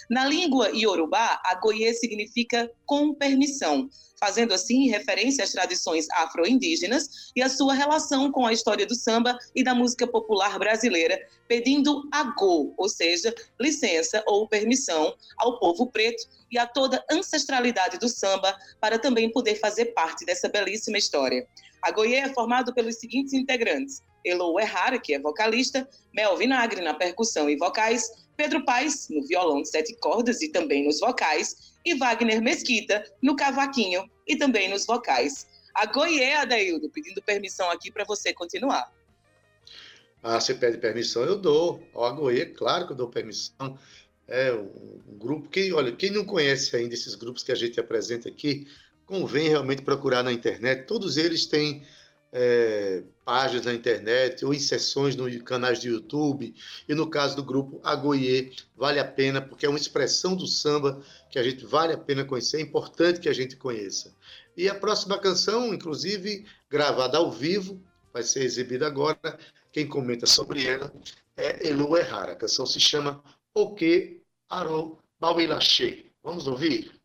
Na 0.08 0.24
língua 0.24 0.70
iorubá, 0.70 1.40
agoie 1.44 1.92
significa 1.92 2.70
com 2.86 3.12
permissão, 3.12 3.90
fazendo 4.18 4.54
assim 4.54 4.88
referência 4.88 5.44
às 5.44 5.52
tradições 5.52 6.06
afro-indígenas 6.10 7.30
e 7.36 7.42
à 7.42 7.48
sua 7.48 7.74
relação 7.74 8.32
com 8.32 8.46
a 8.46 8.52
história 8.52 8.86
do 8.86 8.94
samba 8.94 9.38
e 9.54 9.62
da 9.62 9.74
música 9.74 10.06
popular 10.06 10.58
brasileira, 10.58 11.20
pedindo 11.46 12.08
agô, 12.10 12.72
ou 12.76 12.88
seja, 12.88 13.34
licença 13.60 14.22
ou 14.26 14.48
permissão 14.48 15.14
ao 15.36 15.58
povo 15.58 15.86
preto 15.86 16.26
e 16.50 16.58
a 16.58 16.66
toda 16.66 17.04
a 17.10 17.14
ancestralidade 17.14 17.98
do 17.98 18.08
samba 18.08 18.56
para 18.80 18.98
também 18.98 19.30
poder 19.30 19.56
fazer 19.56 19.86
parte 19.86 20.24
dessa 20.24 20.48
belíssima 20.48 20.98
história. 20.98 21.46
A 21.82 21.90
Goiê 21.90 22.16
é 22.16 22.32
formado 22.32 22.74
pelos 22.74 22.96
seguintes 22.96 23.32
integrantes: 23.34 24.02
Elo 24.24 24.58
Errara, 24.58 24.98
que 24.98 25.14
é 25.14 25.20
vocalista, 25.20 25.88
Mel 26.12 26.36
Vinagre 26.36 26.80
na 26.80 26.94
percussão 26.94 27.48
e 27.48 27.56
vocais, 27.56 28.10
Pedro 28.38 28.64
Paes 28.64 29.08
no 29.10 29.26
violão 29.26 29.60
de 29.60 29.68
sete 29.68 29.96
cordas 29.96 30.40
e 30.40 30.48
também 30.48 30.86
nos 30.86 31.00
vocais, 31.00 31.74
e 31.84 31.96
Wagner 31.96 32.40
Mesquita 32.40 33.04
no 33.20 33.34
cavaquinho 33.34 34.08
e 34.28 34.36
também 34.36 34.70
nos 34.70 34.86
vocais. 34.86 35.48
A 35.74 35.84
Goiê, 35.86 36.34
Adaildo, 36.34 36.88
pedindo 36.88 37.20
permissão 37.20 37.68
aqui 37.68 37.90
para 37.90 38.04
você 38.04 38.32
continuar. 38.32 38.92
Ah, 40.22 40.40
você 40.40 40.54
pede 40.54 40.78
permissão, 40.78 41.24
eu 41.24 41.36
dou. 41.36 41.82
A 41.96 42.10
Goiê, 42.10 42.46
claro 42.46 42.86
que 42.86 42.92
eu 42.92 42.96
dou 42.96 43.08
permissão. 43.08 43.76
É 44.28 44.52
um 44.52 45.18
grupo 45.18 45.48
que, 45.48 45.72
olha, 45.72 45.90
quem 45.90 46.10
não 46.10 46.24
conhece 46.24 46.76
ainda 46.76 46.94
esses 46.94 47.16
grupos 47.16 47.42
que 47.42 47.50
a 47.50 47.56
gente 47.56 47.80
apresenta 47.80 48.28
aqui, 48.28 48.68
convém 49.04 49.48
realmente 49.48 49.82
procurar 49.82 50.22
na 50.22 50.32
internet. 50.32 50.86
Todos 50.86 51.16
eles 51.16 51.46
têm 51.46 51.84
é, 52.32 53.02
páginas 53.24 53.66
na 53.66 53.74
internet 53.74 54.44
ou 54.44 54.54
inserções 54.54 55.16
no 55.16 55.42
canais 55.42 55.80
de 55.80 55.88
YouTube. 55.88 56.54
E 56.88 56.94
no 56.94 57.08
caso 57.08 57.36
do 57.36 57.44
grupo 57.44 57.80
Agoiê, 57.82 58.52
vale 58.76 58.98
a 58.98 59.04
pena, 59.04 59.40
porque 59.40 59.66
é 59.66 59.68
uma 59.68 59.78
expressão 59.78 60.34
do 60.34 60.46
samba 60.46 61.02
que 61.30 61.38
a 61.38 61.42
gente 61.42 61.64
vale 61.64 61.92
a 61.92 61.98
pena 61.98 62.24
conhecer, 62.24 62.58
é 62.58 62.62
importante 62.62 63.20
que 63.20 63.28
a 63.28 63.34
gente 63.34 63.56
conheça. 63.56 64.14
E 64.56 64.68
a 64.68 64.74
próxima 64.74 65.18
canção, 65.18 65.72
inclusive, 65.72 66.44
gravada 66.68 67.18
ao 67.18 67.30
vivo, 67.30 67.80
vai 68.12 68.22
ser 68.22 68.42
exibida 68.42 68.86
agora. 68.86 69.38
Quem 69.72 69.86
comenta 69.86 70.26
sobre 70.26 70.66
ela 70.66 70.92
é 71.36 71.68
Elu 71.68 71.96
Errara. 71.96 72.32
A 72.32 72.36
canção 72.36 72.66
se 72.66 72.80
chama 72.80 73.22
O 73.54 73.74
Que 73.74 74.20
Arô 74.48 74.98
Bauilache. 75.20 76.10
Vamos 76.22 76.48
ouvir? 76.48 76.97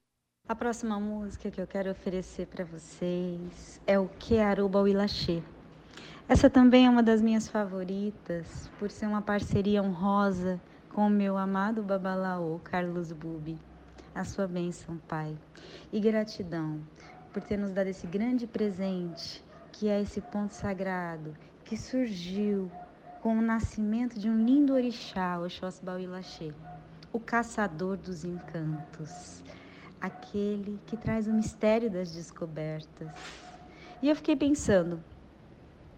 A 0.45 0.53
próxima 0.53 0.99
música 0.99 1.49
que 1.49 1.61
eu 1.61 1.65
quero 1.65 1.89
oferecer 1.89 2.47
para 2.47 2.65
vocês 2.65 3.79
é 3.87 3.97
o 3.97 4.09
Que 4.19 4.39
Aruba 4.39 4.81
Wilaxê. 4.81 5.41
Essa 6.27 6.49
também 6.49 6.85
é 6.85 6.89
uma 6.89 7.01
das 7.01 7.21
minhas 7.21 7.47
favoritas, 7.47 8.69
por 8.77 8.91
ser 8.91 9.05
uma 9.05 9.21
parceria 9.21 9.81
honrosa 9.81 10.59
com 10.89 11.07
o 11.07 11.09
meu 11.09 11.37
amado 11.37 11.81
babalaô, 11.81 12.59
Carlos 12.59 13.13
Bubi. 13.13 13.57
A 14.13 14.25
sua 14.25 14.45
bênção, 14.45 14.97
Pai. 15.07 15.33
E 15.93 15.99
gratidão 16.01 16.81
por 17.31 17.41
ter 17.41 17.55
nos 17.55 17.71
dado 17.71 17.87
esse 17.87 18.05
grande 18.05 18.45
presente, 18.45 19.41
que 19.71 19.87
é 19.87 20.01
esse 20.01 20.19
ponto 20.19 20.53
sagrado, 20.53 21.33
que 21.63 21.77
surgiu 21.77 22.69
com 23.21 23.37
o 23.37 23.41
nascimento 23.41 24.19
de 24.19 24.29
um 24.29 24.43
lindo 24.43 24.73
orixá, 24.73 25.39
Oxóssi 25.39 25.81
Bauilaxê, 25.85 26.53
o 27.13 27.19
caçador 27.19 27.95
dos 27.95 28.25
encantos 28.25 29.41
aquele 30.03 30.77
que 30.85 30.97
traz 30.97 31.27
o 31.29 31.33
mistério 31.33 31.89
das 31.89 32.11
descobertas. 32.11 33.07
E 34.01 34.09
eu 34.09 34.15
fiquei 34.17 34.35
pensando, 34.35 35.01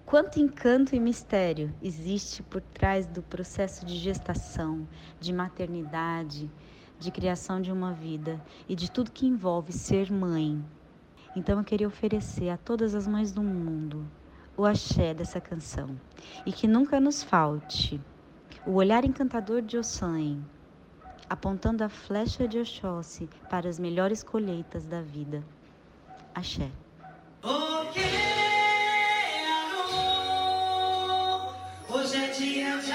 quanto 0.05 0.39
encanto 0.39 0.95
e 0.95 1.00
mistério 1.00 1.74
existe 1.81 2.43
por 2.43 2.62
trás 2.62 3.07
do 3.07 3.24
processo 3.24 3.83
de 3.83 3.95
gestação, 3.95 4.88
de 5.19 5.33
maternidade, 5.33 6.51
de 7.00 7.09
criação 7.09 7.59
de 7.59 7.71
uma 7.71 7.93
vida 7.93 8.39
e 8.69 8.75
de 8.75 8.91
tudo 8.91 9.09
que 9.09 9.25
envolve 9.25 9.74
ser 9.74 10.12
mãe. 10.12 10.63
Então 11.35 11.57
eu 11.57 11.65
queria 11.65 11.88
oferecer 11.88 12.50
a 12.50 12.57
todas 12.57 12.93
as 12.93 13.07
mães 13.07 13.31
do 13.31 13.41
mundo 13.41 14.05
o 14.55 14.65
axé 14.65 15.15
dessa 15.15 15.41
canção 15.41 16.00
e 16.45 16.51
que 16.51 16.67
nunca 16.67 17.00
nos 17.00 17.24
falte 17.24 18.00
o 18.67 18.74
olhar 18.74 19.03
encantador 19.03 19.63
de 19.63 19.79
Ossan, 19.79 20.43
apontando 21.29 21.84
a 21.84 21.89
flecha 21.89 22.48
de 22.48 22.60
Oxóssi 22.60 23.29
para 23.50 23.70
as 23.70 23.79
melhores 23.79 24.24
colheitas 24.24 24.86
da 24.86 25.01
vida. 25.01 25.44
Axé. 26.34 26.70
Hoje 31.88 32.17
é 32.17 32.27
dia 32.32 32.77
de 32.79 32.91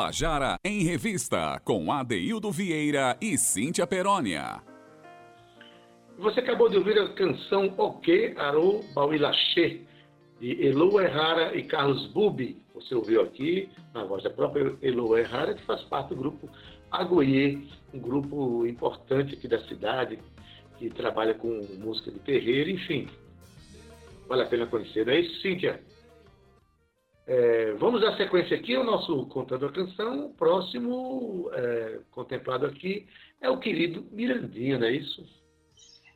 Tabajara 0.00 0.56
em 0.64 0.82
Revista, 0.82 1.60
com 1.62 1.92
Adeildo 1.92 2.50
Vieira 2.50 3.18
e 3.20 3.36
Cíntia 3.36 3.86
Perónia. 3.86 4.62
Você 6.16 6.40
acabou 6.40 6.70
de 6.70 6.78
ouvir 6.78 6.98
a 6.98 7.12
canção 7.12 7.74
O 7.76 7.92
Que 8.00 8.32
Arou 8.38 8.82
Bauilaché, 8.94 9.82
de 10.40 10.66
Elo 10.66 10.98
Errara 10.98 11.54
e 11.54 11.64
Carlos 11.64 12.06
Bubi. 12.14 12.62
Você 12.74 12.94
ouviu 12.94 13.20
aqui, 13.20 13.68
na 13.92 14.04
voz 14.04 14.24
da 14.24 14.30
própria 14.30 14.74
Elo 14.80 15.18
Errara, 15.18 15.52
que 15.52 15.62
faz 15.66 15.82
parte 15.82 16.08
do 16.08 16.16
grupo 16.16 16.48
Agoie, 16.90 17.68
um 17.92 17.98
grupo 17.98 18.66
importante 18.66 19.34
aqui 19.34 19.46
da 19.46 19.62
cidade, 19.66 20.18
que 20.78 20.88
trabalha 20.88 21.34
com 21.34 21.60
música 21.78 22.10
de 22.10 22.20
terreiro, 22.20 22.70
enfim. 22.70 23.06
Vale 24.26 24.44
a 24.44 24.46
pena 24.46 24.64
conhecer, 24.64 25.04
não 25.04 25.12
é 25.12 25.20
isso, 25.20 25.42
Cíntia? 25.42 25.78
É, 27.32 27.74
vamos 27.74 28.00
dar 28.00 28.16
sequência 28.16 28.56
aqui 28.56 28.74
ao 28.74 28.82
nosso 28.82 29.24
Contando 29.26 29.64
a 29.64 29.72
Canção. 29.72 30.26
O 30.26 30.34
próximo 30.34 31.48
é, 31.54 32.00
contemplado 32.10 32.66
aqui 32.66 33.06
é 33.40 33.48
o 33.48 33.60
querido 33.60 34.04
Mirandinha, 34.10 34.76
não 34.76 34.88
é 34.88 34.90
isso? 34.90 35.24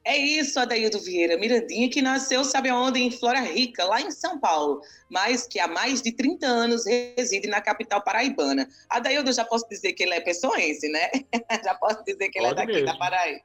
É 0.04 0.18
isso, 0.18 0.58
Adaildo 0.58 0.98
Vieira. 0.98 1.38
Mirandinha, 1.38 1.88
que 1.88 2.02
nasceu, 2.02 2.42
sabe 2.42 2.68
aonde? 2.68 3.00
Em 3.00 3.12
Flora 3.12 3.38
Rica, 3.42 3.84
lá 3.84 4.00
em 4.00 4.10
São 4.10 4.40
Paulo, 4.40 4.80
mas 5.08 5.46
que 5.46 5.60
há 5.60 5.68
mais 5.68 6.02
de 6.02 6.10
30 6.10 6.48
anos 6.48 6.84
reside 6.84 7.46
na 7.46 7.60
capital 7.60 8.02
paraibana. 8.02 8.68
Adaildo, 8.90 9.32
já 9.32 9.44
posso 9.44 9.68
dizer 9.68 9.92
que 9.92 10.02
ele 10.02 10.14
é 10.14 10.20
pessoense, 10.20 10.88
né? 10.88 11.10
já 11.64 11.76
posso 11.76 12.04
dizer 12.04 12.28
que 12.28 12.40
ele 12.40 12.48
Pode 12.48 12.60
é 12.60 12.66
daqui 12.66 12.72
mesmo. 12.72 12.86
da 12.86 12.98
Paraíba. 12.98 13.40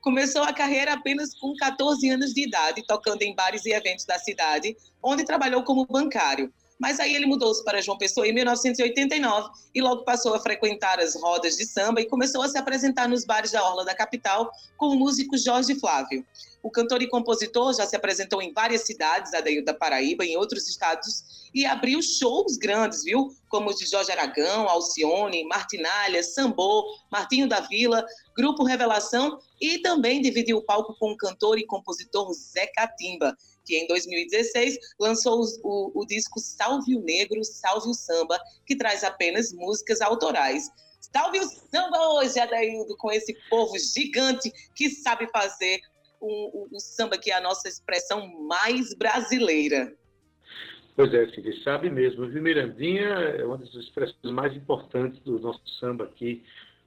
Começou 0.00 0.42
a 0.42 0.52
carreira 0.52 0.94
apenas 0.94 1.32
com 1.38 1.54
14 1.54 2.10
anos 2.10 2.34
de 2.34 2.42
idade, 2.42 2.84
tocando 2.88 3.22
em 3.22 3.36
bares 3.36 3.64
e 3.66 3.70
eventos 3.70 4.04
da 4.04 4.18
cidade, 4.18 4.76
onde 5.00 5.24
trabalhou 5.24 5.62
como 5.62 5.86
bancário. 5.86 6.52
Mas 6.78 7.00
aí 7.00 7.14
ele 7.14 7.26
mudou-se 7.26 7.64
para 7.64 7.80
João 7.80 7.98
Pessoa 7.98 8.26
em 8.26 8.32
1989 8.32 9.50
e 9.74 9.80
logo 9.80 10.04
passou 10.04 10.34
a 10.34 10.40
frequentar 10.40 11.00
as 11.00 11.14
rodas 11.14 11.56
de 11.56 11.66
samba 11.66 12.00
e 12.00 12.06
começou 12.06 12.42
a 12.42 12.48
se 12.48 12.56
apresentar 12.56 13.08
nos 13.08 13.24
bares 13.24 13.50
da 13.50 13.64
Orla 13.64 13.84
da 13.84 13.94
capital 13.94 14.50
com 14.76 14.88
o 14.88 14.96
músico 14.96 15.36
Jorge 15.36 15.74
Flávio. 15.74 16.24
O 16.62 16.70
cantor 16.70 17.02
e 17.02 17.08
compositor 17.08 17.72
já 17.74 17.86
se 17.86 17.94
apresentou 17.94 18.42
em 18.42 18.52
várias 18.52 18.82
cidades, 18.82 19.32
Adair 19.32 19.64
da 19.64 19.72
Paraíba, 19.72 20.24
em 20.24 20.36
outros 20.36 20.68
estados, 20.68 21.50
e 21.54 21.64
abriu 21.64 22.02
shows 22.02 22.56
grandes, 22.56 23.04
viu? 23.04 23.28
Como 23.48 23.70
os 23.70 23.76
de 23.76 23.86
Jorge 23.86 24.10
Aragão, 24.10 24.68
Alcione, 24.68 25.44
Martinalha, 25.44 26.22
Sambô, 26.22 26.84
Martinho 27.10 27.48
da 27.48 27.60
Vila, 27.60 28.04
Grupo 28.36 28.64
Revelação 28.64 29.38
e 29.60 29.78
também 29.78 30.20
dividiu 30.20 30.58
o 30.58 30.64
palco 30.64 30.94
com 30.98 31.12
o 31.12 31.16
cantor 31.16 31.58
e 31.58 31.66
compositor 31.66 32.32
Zé 32.32 32.66
Catimba, 32.66 33.36
que 33.64 33.76
em 33.76 33.86
2016 33.86 34.78
lançou 34.98 35.44
o, 35.62 35.92
o 35.94 36.06
disco 36.06 36.40
Salve 36.40 36.96
o 36.96 37.02
Negro, 37.02 37.42
Salve 37.44 37.88
o 37.88 37.94
Samba, 37.94 38.38
que 38.66 38.76
traz 38.76 39.04
apenas 39.04 39.52
músicas 39.52 40.00
autorais. 40.00 40.68
Salve 41.12 41.40
o 41.40 41.48
samba 41.48 42.08
hoje, 42.10 42.38
Adaildo, 42.38 42.96
com 42.98 43.10
esse 43.10 43.34
povo 43.48 43.78
gigante 43.78 44.52
que 44.74 44.90
sabe 44.90 45.28
fazer 45.30 45.80
o, 46.20 46.64
o, 46.64 46.68
o 46.72 46.80
samba 46.80 47.18
que 47.18 47.30
é 47.30 47.36
a 47.36 47.40
nossa 47.40 47.68
expressão 47.68 48.26
mais 48.46 48.94
brasileira. 48.94 49.92
Pois 50.96 51.14
é, 51.14 51.28
Cid, 51.28 51.62
sabe 51.62 51.88
mesmo. 51.90 52.24
O 52.24 52.28
Mirandinha 52.28 53.04
é 53.04 53.44
uma 53.44 53.56
das 53.56 53.72
expressões 53.74 54.32
mais 54.32 54.54
importantes 54.56 55.20
do 55.20 55.38
nosso 55.38 55.62
samba 55.78 56.04
aqui. 56.04 56.42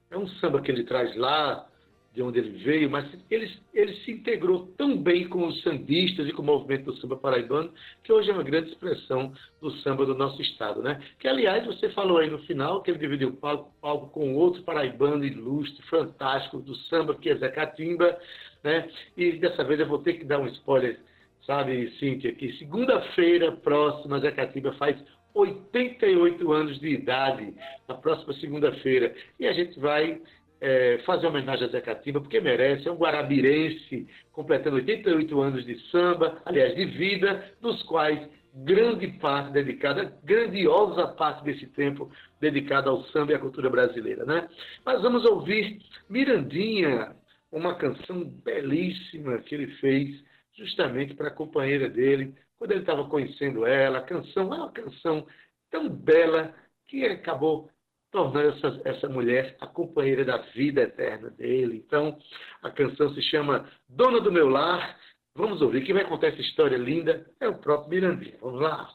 É 0.10 0.17
um 0.17 0.28
samba 0.28 0.62
que 0.62 0.70
ele 0.70 0.84
traz 0.84 1.15
lá 1.15 1.65
de 2.13 2.22
onde 2.22 2.39
ele 2.39 2.62
veio, 2.62 2.89
mas 2.89 3.10
ele, 3.30 3.50
ele 3.74 3.96
se 4.02 4.12
integrou 4.12 4.67
tão 4.78 4.98
bem 4.98 5.30
com 5.30 5.48
os 5.48 5.62
sambistas 5.62 6.28
e 6.28 6.34
com 6.34 6.41
o 6.41 6.46
movimento 6.46 6.91
do 6.91 6.98
samba 6.98 7.15
paraibano, 7.15 7.72
que 8.04 8.12
hoje 8.12 8.30
é 8.30 8.34
uma 8.34 8.44
grande 8.44 8.72
expressão 8.72 9.32
do 9.62 9.72
samba 9.78 10.06
do 10.06 10.13
nosso 10.13 10.41
estado. 10.41 10.82
Né? 10.82 11.02
Que, 11.17 11.30
aliás, 11.30 11.65
você 11.65 11.89
falou 11.91 12.17
aí 12.17 12.30
no 12.30 12.39
final 12.39 12.82
que 12.82 12.91
ele 12.91 13.00
dividiu 13.00 13.30
o 13.30 13.38
palco, 13.38 13.74
palco 13.80 14.08
com 14.08 14.36
outro 14.36 14.62
paraibano 14.63 15.24
ilustre, 15.24 15.82
fantástico, 15.84 16.60
do 16.60 16.76
samba, 16.76 17.15
que 17.15 17.30
é 17.30 17.36
Zé 17.38 17.48
Catimba, 17.48 18.20
né? 18.63 18.89
e 19.17 19.34
dessa 19.34 19.63
vez 19.63 19.80
eu 19.80 19.88
vou 19.88 20.00
ter 20.00 20.13
que 20.13 20.26
dar 20.26 20.39
um 20.39 20.47
spoiler, 20.47 21.00
sabe, 21.45 21.91
Cíntia, 22.00 22.34
que 22.34 22.54
segunda-feira 22.54 23.52
próxima, 23.52 24.19
Zé 24.19 24.32
Catimba 24.32 24.74
faz 24.74 24.97
88 25.34 26.52
anos 26.52 26.80
de 26.80 26.89
idade, 26.89 27.54
na 27.88 27.95
próxima 27.95 28.34
segunda-feira, 28.34 29.13
e 29.39 29.47
a 29.47 29.54
gente 29.54 29.80
vai 29.80 30.21
é, 30.60 31.00
fazer 31.06 31.28
homenagem 31.28 31.65
a 31.65 31.71
Zé 31.71 31.82
Catimba, 31.82 32.21
porque 32.21 32.39
merece, 32.39 32.88
é 32.88 32.91
um 32.91 32.97
guarabirense, 32.97 34.08
completando 34.32 34.76
88 34.76 35.41
anos 35.41 35.65
de 35.65 35.80
samba, 35.89 36.41
aliás, 36.45 36.76
de 36.76 36.86
vida, 36.86 37.52
dos 37.62 37.82
quais 37.84 38.28
grande 38.54 39.08
parte 39.19 39.52
dedicada, 39.52 40.13
grandiosa 40.24 41.08
parte 41.08 41.43
desse 41.43 41.65
tempo 41.67 42.12
dedicada 42.39 42.89
ao 42.89 43.04
samba 43.06 43.32
e 43.32 43.36
à 43.36 43.39
cultura 43.39 43.69
brasileira, 43.69 44.26
né? 44.26 44.47
Mas 44.86 45.02
vamos 45.02 45.26
ouvir 45.26 45.80
Mirandinha, 46.10 47.15
uma 47.52 47.76
canção 47.76 48.24
belíssima 48.24 49.40
que 49.40 49.56
ele 49.56 49.68
fez 49.76 50.24
justamente 50.54 51.14
para 51.14 51.28
a 51.28 51.34
companheira 51.34 51.90
dele, 51.90 52.34
quando 52.58 52.72
ele 52.72 52.82
estava 52.82 53.08
conhecendo 53.08 53.66
ela. 53.66 54.00
A 54.00 54.04
canção 54.04 54.54
é 54.54 54.58
uma 54.58 54.72
canção 54.72 55.28
tão 55.70 55.90
bela 55.90 56.54
que 56.88 57.06
acabou 57.06 57.70
tornando 58.12 58.50
essa, 58.50 58.82
essa 58.84 59.10
mulher 59.10 59.56
a 59.60 59.66
companheira 59.66 60.26
da 60.26 60.38
vida 60.54 60.82
eterna 60.82 61.30
dele. 61.30 61.82
Então, 61.86 62.18
a 62.62 62.70
canção 62.70 63.14
se 63.14 63.22
chama 63.24 63.70
Dona 63.88 64.20
do 64.20 64.32
Meu 64.32 64.50
Lar. 64.50 64.98
Vamos 65.34 65.62
ouvir. 65.62 65.86
Quem 65.86 65.96
vai 65.96 66.06
contar 66.06 66.28
essa 66.28 66.42
história 66.42 66.78
linda 66.78 67.26
é 67.40 67.48
o 67.48 67.58
próprio 67.58 67.90
Mirandinha. 67.90 68.36
Vamos 68.42 68.62
lá. 68.62 68.90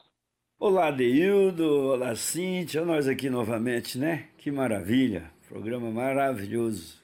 Olá, 0.59 0.91
Deildo. 0.91 1.89
Olá, 1.89 2.15
Cíntia. 2.15 2.85
Nós 2.85 3.07
aqui 3.07 3.29
novamente, 3.29 3.97
né? 3.97 4.29
Que 4.37 4.51
maravilha. 4.51 5.31
Programa 5.49 5.89
maravilhoso. 5.89 7.01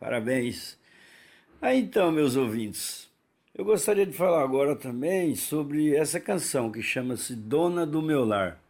Parabéns. 0.00 0.81
Aí 1.62 1.78
então, 1.78 2.10
meus 2.10 2.34
ouvintes, 2.34 3.08
eu 3.54 3.64
gostaria 3.64 4.04
de 4.04 4.12
falar 4.12 4.42
agora 4.42 4.74
também 4.74 5.36
sobre 5.36 5.94
essa 5.94 6.18
canção 6.18 6.72
que 6.72 6.82
chama-se 6.82 7.36
Dona 7.36 7.86
do 7.86 8.02
Meu 8.02 8.24
Lar. 8.24 8.60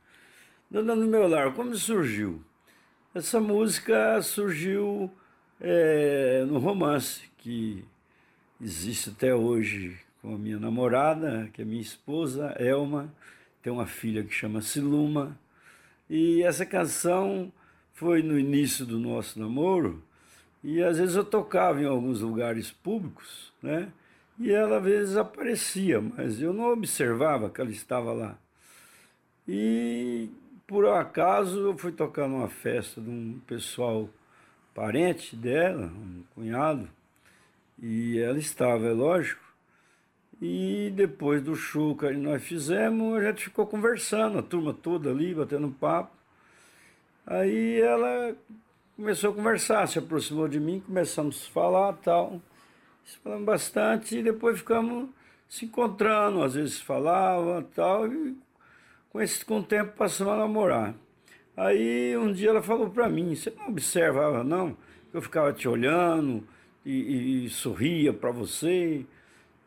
Dona 0.70 0.94
do 0.94 1.06
Meu 1.06 1.26
Lar, 1.26 1.54
como 1.54 1.74
surgiu? 1.74 2.44
Essa 3.14 3.40
música 3.40 4.20
surgiu 4.20 5.10
é, 5.58 6.44
no 6.46 6.58
romance 6.58 7.22
que 7.38 7.82
existe 8.60 9.08
até 9.08 9.34
hoje 9.34 9.98
com 10.20 10.34
a 10.34 10.38
minha 10.38 10.58
namorada, 10.58 11.48
que 11.54 11.62
é 11.62 11.64
minha 11.64 11.80
esposa, 11.80 12.54
Elma, 12.58 13.10
tem 13.62 13.72
uma 13.72 13.86
filha 13.86 14.22
que 14.22 14.34
chama 14.34 14.60
Siluma. 14.60 15.40
E 16.10 16.42
essa 16.42 16.66
canção 16.66 17.50
foi 17.94 18.22
no 18.22 18.38
início 18.38 18.84
do 18.84 18.98
nosso 18.98 19.40
namoro, 19.40 20.04
e 20.62 20.82
às 20.82 20.98
vezes 20.98 21.16
eu 21.16 21.24
tocava 21.24 21.80
em 21.80 21.86
alguns 21.86 22.20
lugares 22.20 22.70
públicos, 22.70 23.52
né? 23.62 23.92
E 24.38 24.50
ela 24.50 24.78
às 24.78 24.84
vezes 24.84 25.16
aparecia, 25.16 26.00
mas 26.00 26.40
eu 26.40 26.52
não 26.52 26.72
observava 26.72 27.50
que 27.50 27.60
ela 27.60 27.70
estava 27.70 28.12
lá. 28.12 28.36
E 29.46 30.30
por 30.66 30.86
acaso 30.86 31.58
eu 31.60 31.76
fui 31.76 31.92
tocar 31.92 32.28
numa 32.28 32.48
festa 32.48 33.00
de 33.00 33.10
um 33.10 33.40
pessoal 33.46 34.08
parente 34.74 35.36
dela, 35.36 35.86
um 35.86 36.22
cunhado, 36.34 36.88
e 37.78 38.18
ela 38.18 38.38
estava, 38.38 38.86
é 38.86 38.92
lógico. 38.92 39.42
E 40.40 40.92
depois 40.96 41.42
do 41.42 41.54
show 41.54 41.96
que 41.96 42.10
nós 42.12 42.42
fizemos, 42.42 43.16
a 43.16 43.30
gente 43.30 43.44
ficou 43.44 43.66
conversando, 43.66 44.38
a 44.38 44.42
turma 44.42 44.74
toda 44.74 45.10
ali, 45.10 45.34
batendo 45.34 45.70
papo. 45.70 46.16
Aí 47.26 47.80
ela 47.80 48.34
começou 48.96 49.30
a 49.30 49.34
conversar, 49.34 49.86
se 49.88 49.98
aproximou 49.98 50.48
de 50.48 50.60
mim, 50.60 50.80
começamos 50.80 51.46
a 51.48 51.52
falar 51.52 51.92
tal. 51.94 52.40
Falamos 53.22 53.44
bastante 53.44 54.18
e 54.18 54.22
depois 54.22 54.58
ficamos 54.58 55.08
se 55.48 55.66
encontrando, 55.66 56.42
às 56.42 56.54
vezes 56.54 56.80
falava 56.80 57.66
tal, 57.74 58.06
e 58.06 58.36
com, 59.10 59.20
esse, 59.20 59.44
com 59.44 59.58
o 59.58 59.62
tempo 59.62 59.96
passamos 59.96 60.32
a 60.32 60.36
namorar. 60.36 60.94
Aí 61.56 62.16
um 62.16 62.32
dia 62.32 62.50
ela 62.50 62.62
falou 62.62 62.88
para 62.88 63.08
mim, 63.08 63.34
você 63.34 63.50
não 63.50 63.68
observava 63.68 64.42
não? 64.42 64.76
Eu 65.12 65.20
ficava 65.20 65.52
te 65.52 65.68
olhando 65.68 66.42
e, 66.86 67.44
e, 67.44 67.50
sorria 67.50 68.12
para 68.12 68.30
você. 68.30 69.04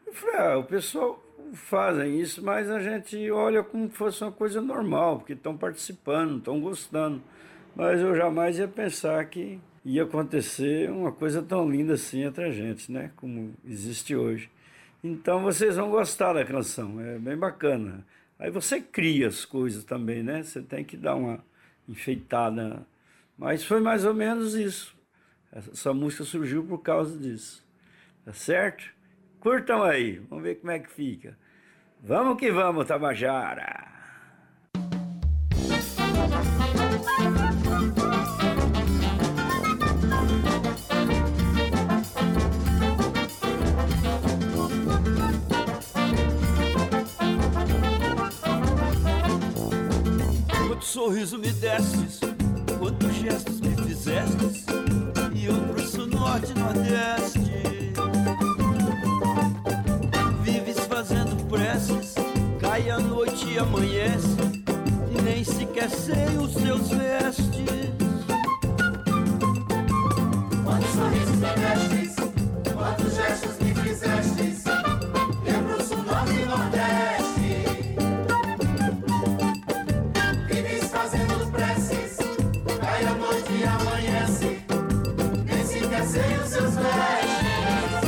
Eu 0.07 0.13
falei, 0.13 0.35
ah, 0.37 0.57
o 0.57 0.63
pessoal 0.63 1.23
fazem 1.53 2.19
isso, 2.19 2.43
mas 2.43 2.69
a 2.69 2.79
gente 2.79 3.29
olha 3.29 3.63
como 3.63 3.87
se 3.89 3.95
fosse 3.95 4.23
uma 4.23 4.31
coisa 4.31 4.59
normal, 4.61 5.19
porque 5.19 5.33
estão 5.33 5.55
participando, 5.55 6.39
estão 6.39 6.59
gostando. 6.59 7.21
Mas 7.75 7.99
eu 7.99 8.15
jamais 8.15 8.57
ia 8.57 8.67
pensar 8.67 9.23
que 9.25 9.59
ia 9.83 10.03
acontecer 10.03 10.89
uma 10.89 11.11
coisa 11.11 11.43
tão 11.43 11.69
linda 11.69 11.93
assim 11.93 12.23
entre 12.23 12.45
a 12.45 12.51
gente, 12.51 12.91
né? 12.91 13.11
Como 13.17 13.53
existe 13.65 14.15
hoje. 14.15 14.49
Então 15.03 15.43
vocês 15.43 15.75
vão 15.75 15.91
gostar 15.91 16.33
da 16.33 16.45
canção, 16.45 16.99
é 17.01 17.19
bem 17.19 17.37
bacana. 17.37 18.05
Aí 18.39 18.49
você 18.49 18.81
cria 18.81 19.27
as 19.27 19.45
coisas 19.45 19.83
também, 19.83 20.23
né? 20.23 20.41
Você 20.41 20.61
tem 20.61 20.83
que 20.83 20.97
dar 20.97 21.15
uma 21.15 21.43
enfeitada. 21.87 22.85
Mas 23.37 23.63
foi 23.63 23.81
mais 23.81 24.05
ou 24.05 24.13
menos 24.13 24.55
isso. 24.55 24.95
Essa 25.51 25.93
música 25.93 26.23
surgiu 26.23 26.63
por 26.63 26.79
causa 26.79 27.17
disso. 27.17 27.63
Tá 28.23 28.33
certo? 28.33 28.89
Curtam 29.39 29.83
aí, 29.83 30.19
vamos 30.29 30.43
ver 30.43 30.55
como 30.55 30.71
é 30.71 30.79
que 30.79 30.89
fica. 30.89 31.37
Vamos 32.01 32.39
que 32.39 32.51
vamos, 32.51 32.87
Tabajara! 32.87 33.94
Sorriso 50.95 51.37
me 51.37 51.51
destes, 51.51 52.21
quantos 52.79 53.15
gestos 53.15 53.59
me 53.59 53.75
fizestes, 53.83 54.65
e 55.33 55.45
eu 55.45 55.77
sul, 55.85 56.07
norte, 56.07 56.53
nordeste. 56.57 57.51
Vives 60.41 60.79
fazendo 60.87 61.35
preces, 61.49 62.15
cai 62.61 62.89
a 62.89 62.97
noite 62.97 63.45
e 63.45 63.57
amanhece, 63.57 64.37
e 65.11 65.21
nem 65.21 65.43
sequer 65.43 65.89
sei 65.89 66.37
os 66.37 66.53
seus 66.53 66.87
vestes. 66.87 67.53
Quantos 70.63 70.91
sorrisos 70.91 71.35
me 71.35 71.49
destes, 71.59 72.15
quantos 72.73 73.15
gestos 73.15 73.59
me 73.59 73.75
fizestes, 73.75 74.54
seus 86.47 86.75
vestes. 86.75 88.05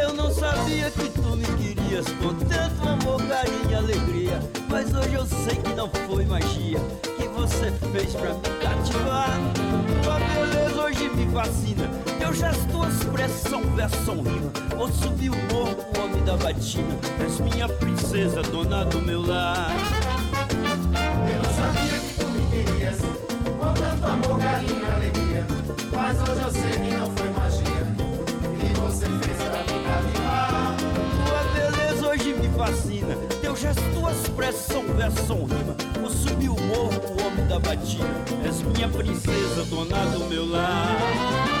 Eu 0.00 0.14
não 0.14 0.32
sabia 0.32 0.90
que 0.90 1.08
tu 1.10 1.36
me 1.36 1.46
querias 1.56 2.06
com 2.22 2.34
tanto 2.34 2.88
amor, 2.88 3.22
carinho 3.26 3.70
e 3.70 3.74
alegria. 3.74 4.40
Mas 4.68 4.94
hoje 4.94 5.14
eu 5.14 5.26
sei 5.26 5.56
que 5.56 5.72
não 5.74 5.90
foi 6.06 6.24
magia 6.24 6.78
que 7.16 7.28
você 7.28 7.72
fez 7.92 8.14
pra 8.14 8.34
me 8.34 8.40
cativar. 8.60 9.38
Tua 10.02 10.18
beleza 10.18 10.82
hoje 10.82 11.08
me 11.10 11.26
fascina. 11.32 11.88
Teu 12.18 12.32
gesto, 12.32 12.66
tua 12.70 12.88
expressão, 12.88 13.62
versão, 13.74 14.22
rima. 14.22 14.52
Vou 14.76 14.88
subir 14.92 15.30
o 15.30 15.36
morro, 15.52 15.76
o 15.96 16.00
homem 16.00 16.24
da 16.24 16.36
batina. 16.36 16.94
És 17.20 17.40
minha 17.40 17.68
princesa, 17.68 18.42
dona 18.42 18.84
do 18.84 19.00
meu 19.00 19.20
lar. 19.26 19.70
Eu 21.30 21.42
não 21.42 21.54
sabia 21.54 21.98
que 21.98 22.14
tu 22.18 22.26
me 22.28 22.64
querias, 22.64 22.98
com 23.58 23.74
tanto 23.74 24.06
amor, 24.06 24.38
carinho 24.38 24.80
e 24.80 24.90
alegria. 24.90 25.46
Mas 25.92 26.28
hoje 26.28 26.42
eu 26.42 26.50
sei 26.50 26.70
que 26.70 26.96
não 26.96 27.10
foi 27.16 27.27
fascina. 32.68 33.16
Teu 33.40 33.56
gesto, 33.56 33.82
tua 33.94 34.12
expressão, 34.12 34.84
versão, 34.94 35.44
rima. 35.44 35.76
Vou 36.00 36.10
subir 36.10 36.48
o 36.48 36.60
morro, 36.60 37.00
o 37.08 37.26
homem 37.26 37.46
da 37.46 37.58
batina. 37.58 38.04
És 38.44 38.62
minha 38.62 38.88
princesa, 38.88 39.64
dona 39.64 40.04
do 40.06 40.24
meu 40.26 40.46
lar. 40.46 41.57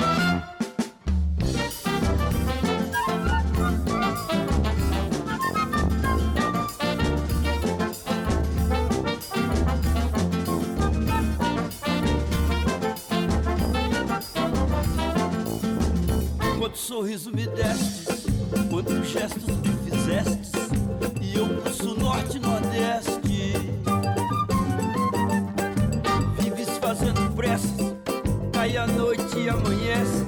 A 29.38 29.40
noite 29.40 29.44
e 29.44 29.48
amanhece, 29.48 30.24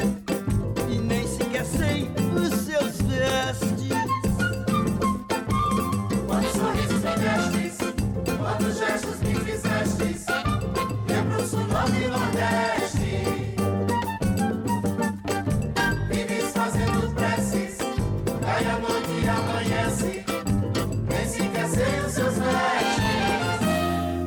e 0.88 0.99
nem 0.99 1.27
sequer 1.27 1.64
sei 1.64 2.11
os 2.35 2.49
seus 2.61 3.01
vestes. 3.03 3.90
Quantos 6.27 6.53
sorrisos 6.53 7.03
me 7.03 7.16
destes, 7.16 7.79
quantos 8.38 8.79
gestos 8.79 9.20
me 9.20 9.35
fizestes, 9.35 10.27
eu 11.09 11.25
pro 11.25 11.46
sul, 11.46 11.64
norte 11.66 11.96
e 11.96 12.09
nordeste. 12.09 13.23
Vives 16.09 16.53
fazendo 16.53 17.14
preces, 17.14 17.79
cai 18.40 18.64
a 18.64 18.79
noite 18.79 19.11
e 19.23 19.29
amanhece, 19.29 20.25
nem 21.09 21.29
sequer 21.29 21.68
sei 21.68 22.01
os 22.07 22.12
seus 22.12 22.35
vestes. 22.35 22.61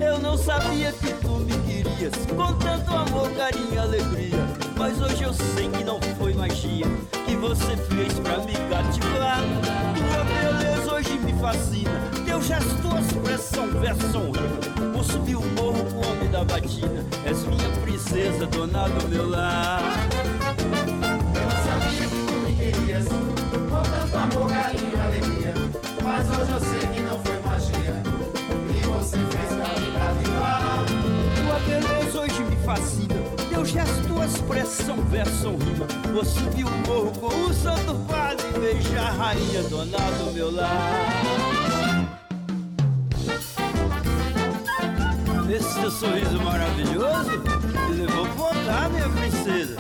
Eu 0.01 0.19
não 0.19 0.37
sabia 0.37 0.91
que 0.91 1.13
tu 1.13 1.29
me 1.39 1.57
querias 1.59 2.13
com 2.35 2.53
tanto 2.57 2.93
amor, 2.93 3.29
carinho 3.31 3.73
e 3.73 3.77
alegria. 3.77 4.22
Eu 5.33 5.45
sei 5.55 5.67
que 5.67 5.83
não 5.83 5.99
foi 6.19 6.31
magia 6.35 6.85
que 7.25 7.35
você 7.35 7.75
fez 7.75 8.19
pra 8.19 8.37
me 8.37 8.53
cativar. 8.69 9.39
Tua 9.97 10.23
beleza 10.25 10.93
hoje 10.93 11.17
me 11.17 11.33
fascina. 11.41 11.99
Teu 12.23 12.39
gesto, 12.39 12.79
tua 12.83 12.99
expressão, 12.99 13.67
versão, 13.71 14.31
rima. 14.31 14.91
Vou 14.93 15.03
subir 15.03 15.35
o 15.35 15.41
morro 15.41 15.83
com 15.85 15.97
o 15.97 16.11
homem 16.11 16.29
da 16.29 16.45
batina. 16.45 17.03
És 17.25 17.43
minha 17.45 17.67
princesa, 17.81 18.45
dona 18.45 18.87
do 18.89 19.09
meu 19.09 19.27
lar. 19.27 19.81
Eu 21.33 21.49
sabia 21.65 22.07
que 22.07 22.25
tu 22.27 22.33
me 22.45 22.55
querias, 22.55 23.07
com 23.07 23.81
tanto 23.81 24.15
amor, 24.15 24.51
e 24.51 24.99
alegria. 25.01 25.53
Mas 26.03 26.29
hoje 26.29 26.51
eu 26.51 26.59
sei 26.59 26.87
que 26.89 27.01
não 27.01 27.19
foi 27.23 27.39
magia, 27.39 28.03
que 28.71 28.85
você 28.85 29.17
fez 29.17 29.47
pra 29.47 29.67
me 29.81 29.91
cativar. 29.97 30.85
Tua 31.35 31.59
beleza 31.59 32.19
hoje 32.19 32.43
me 32.43 32.55
fascina. 32.57 33.12
Teu 33.53 33.63
gesto, 33.63 34.07
tua 34.07 34.25
expressão, 34.25 34.95
versão, 35.11 35.55
rima. 35.57 35.85
Vou 36.11 36.25
subir 36.25 36.65
o 36.65 36.71
morro 36.87 37.11
com 37.19 37.27
o 37.27 37.53
santo 37.53 37.93
padre. 38.07 38.47
Beijar 38.59 39.09
a 39.09 39.11
rainha, 39.11 39.61
dona 39.69 39.99
do 40.17 40.33
meu 40.33 40.51
lar. 40.51 41.13
Esse 45.47 45.79
teu 45.79 45.91
sorriso 45.91 46.41
maravilhoso 46.41 47.29
me 47.89 47.95
levou 47.95 48.25
pro 48.25 48.89
minha 48.89 49.09
princesa. 49.09 49.77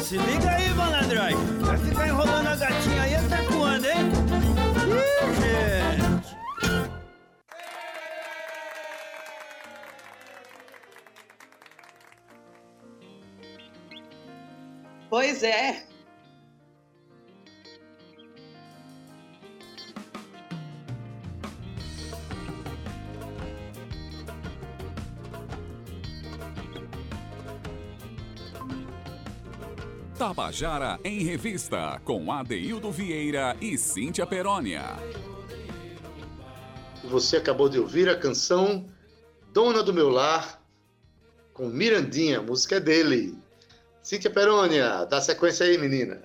Se 0.00 0.16
liga 0.16 0.50
aí, 0.50 0.72
malandragem. 0.72 1.38
Vai 1.62 1.76
ficar 1.76 2.06
enrolando 2.06 2.46
a 2.46 2.54
gatinha 2.54 3.02
aí 3.02 3.16
até 3.16 3.42
quando, 3.46 3.84
hein? 3.84 4.29
Pois 15.10 15.42
é. 15.42 15.84
Tabajara 30.16 31.00
em 31.02 31.24
Revista, 31.24 32.00
com 32.04 32.30
Adeildo 32.30 32.92
Vieira 32.92 33.56
e 33.60 33.76
Cíntia 33.76 34.24
Perónia. 34.24 34.84
Você 37.02 37.38
acabou 37.38 37.68
de 37.68 37.80
ouvir 37.80 38.08
a 38.08 38.16
canção 38.16 38.86
Dona 39.52 39.82
do 39.82 39.92
Meu 39.92 40.08
Lar, 40.08 40.62
com 41.52 41.66
Mirandinha, 41.66 42.38
a 42.38 42.42
música 42.42 42.76
é 42.76 42.80
dele. 42.80 43.36
Cíntia 44.02 44.30
Perônia, 44.30 45.04
dá 45.06 45.20
sequência 45.20 45.66
aí, 45.66 45.76
menina. 45.78 46.22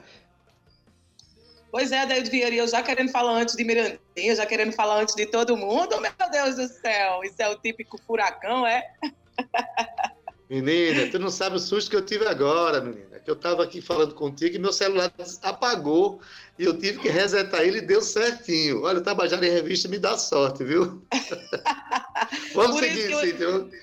Pois 1.71 1.91
é, 1.91 2.05
David 2.05 2.29
Vieira, 2.29 2.55
eu 2.55 2.67
já 2.67 2.81
querendo 2.81 3.11
falar 3.11 3.33
antes 3.33 3.55
de 3.55 3.63
Mirandinha, 3.65 4.35
já 4.35 4.45
querendo 4.45 4.71
falar 4.71 5.01
antes 5.01 5.13
de 5.13 5.25
todo 5.25 5.57
mundo. 5.57 5.99
Meu 5.99 6.31
Deus 6.31 6.55
do 6.55 6.67
céu, 6.69 7.21
isso 7.23 7.35
é 7.39 7.49
o 7.49 7.57
típico 7.57 7.99
furacão, 8.07 8.65
é? 8.65 8.81
Menina, 10.47 11.09
tu 11.09 11.17
não 11.17 11.31
sabe 11.31 11.55
o 11.55 11.59
susto 11.59 11.89
que 11.89 11.95
eu 11.95 12.05
tive 12.05 12.27
agora, 12.27 12.79
menina. 12.79 13.19
Que 13.19 13.31
eu 13.31 13.35
tava 13.35 13.63
aqui 13.63 13.81
falando 13.81 14.13
contigo 14.13 14.55
e 14.55 14.59
meu 14.59 14.71
celular 14.71 15.11
apagou 15.41 16.21
e 16.57 16.63
eu 16.63 16.77
tive 16.77 16.99
que 16.99 17.09
resetar 17.09 17.61
ele 17.61 17.79
e 17.79 17.81
deu 17.81 17.99
certinho. 17.99 18.83
Olha, 18.83 18.99
o 18.99 19.03
Tabajara 19.03 19.45
em 19.45 19.49
Revista 19.49 19.89
me 19.89 19.97
dá 19.97 20.19
sorte, 20.19 20.63
viu? 20.63 21.03
Vamos 22.53 22.79
Por 22.79 22.83
seguir, 22.83 23.09
eu- 23.09 23.19
Cíntia. 23.19 23.79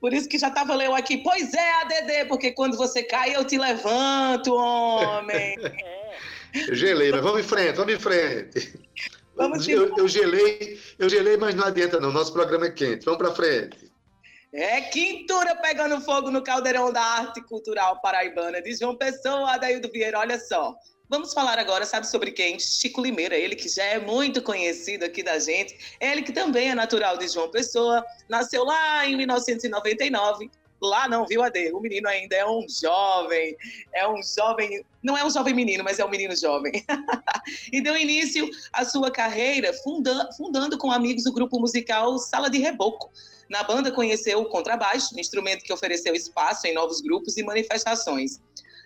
Por 0.00 0.14
isso 0.14 0.28
que 0.28 0.38
já 0.38 0.50
tava 0.50 0.74
eu 0.82 0.94
aqui. 0.94 1.18
Pois 1.18 1.52
é, 1.52 1.72
ADD, 1.82 2.28
porque 2.28 2.52
quando 2.52 2.76
você 2.76 3.02
cai, 3.02 3.36
eu 3.36 3.44
te 3.44 3.58
levanto, 3.58 4.54
homem. 4.54 5.56
Eu 6.52 6.74
gelei, 6.74 7.12
mas 7.12 7.22
vamos 7.22 7.40
em 7.42 7.44
frente, 7.44 7.76
vamos 7.76 7.94
em 7.94 7.98
frente. 8.00 8.80
Vamos 9.36 9.68
eu, 9.68 9.96
eu 9.96 10.08
gelei, 10.08 10.80
eu 10.98 11.08
gelei, 11.08 11.36
mas 11.36 11.54
não 11.54 11.64
adianta 11.64 12.00
não. 12.00 12.10
Nosso 12.10 12.32
programa 12.32 12.66
é 12.66 12.70
quente. 12.70 13.04
Vamos 13.04 13.18
para 13.18 13.32
frente. 13.32 13.90
É 14.52 14.80
quintura 14.80 15.54
pegando 15.56 16.00
fogo 16.00 16.28
no 16.28 16.42
caldeirão 16.42 16.92
da 16.92 17.00
arte 17.00 17.40
cultural 17.42 18.00
paraibana 18.00 18.60
de 18.60 18.74
João 18.74 18.96
Pessoa, 18.96 19.52
Adaildo 19.52 19.88
Vieira. 19.92 20.18
Olha 20.18 20.40
só. 20.40 20.74
Vamos 21.10 21.34
falar 21.34 21.58
agora, 21.58 21.84
sabe 21.84 22.06
sobre 22.06 22.30
quem? 22.30 22.56
Chico 22.60 23.02
Limeira, 23.02 23.36
ele 23.36 23.56
que 23.56 23.68
já 23.68 23.82
é 23.82 23.98
muito 23.98 24.40
conhecido 24.40 25.04
aqui 25.04 25.24
da 25.24 25.40
gente. 25.40 25.76
Ele 26.00 26.22
que 26.22 26.30
também 26.30 26.70
é 26.70 26.74
natural 26.74 27.18
de 27.18 27.26
João 27.26 27.50
Pessoa, 27.50 28.06
nasceu 28.28 28.62
lá 28.62 29.04
em 29.04 29.16
1999 29.16 30.48
Lá 30.82 31.06
não, 31.06 31.26
viu, 31.26 31.42
Ade? 31.42 31.70
O 31.72 31.80
menino 31.80 32.08
ainda 32.08 32.34
é 32.34 32.46
um 32.46 32.64
jovem, 32.66 33.54
é 33.92 34.08
um 34.08 34.22
jovem, 34.22 34.82
não 35.02 35.16
é 35.16 35.24
um 35.24 35.30
jovem 35.30 35.52
menino, 35.52 35.84
mas 35.84 35.98
é 35.98 36.04
um 36.04 36.08
menino 36.08 36.34
jovem. 36.34 36.72
e 37.70 37.82
deu 37.82 37.94
início 37.96 38.48
à 38.72 38.84
sua 38.84 39.10
carreira 39.10 39.74
fundando, 39.84 40.32
fundando 40.34 40.78
com 40.78 40.90
amigos 40.90 41.26
o 41.26 41.32
grupo 41.32 41.60
musical 41.60 42.18
Sala 42.18 42.48
de 42.48 42.58
Reboco. 42.58 43.10
Na 43.50 43.62
banda 43.62 43.92
conheceu 43.92 44.40
o 44.40 44.48
contrabaixo, 44.48 45.18
instrumento 45.18 45.64
que 45.64 45.72
ofereceu 45.72 46.14
espaço 46.14 46.66
em 46.66 46.72
novos 46.72 47.02
grupos 47.02 47.36
e 47.36 47.42
manifestações. 47.42 48.40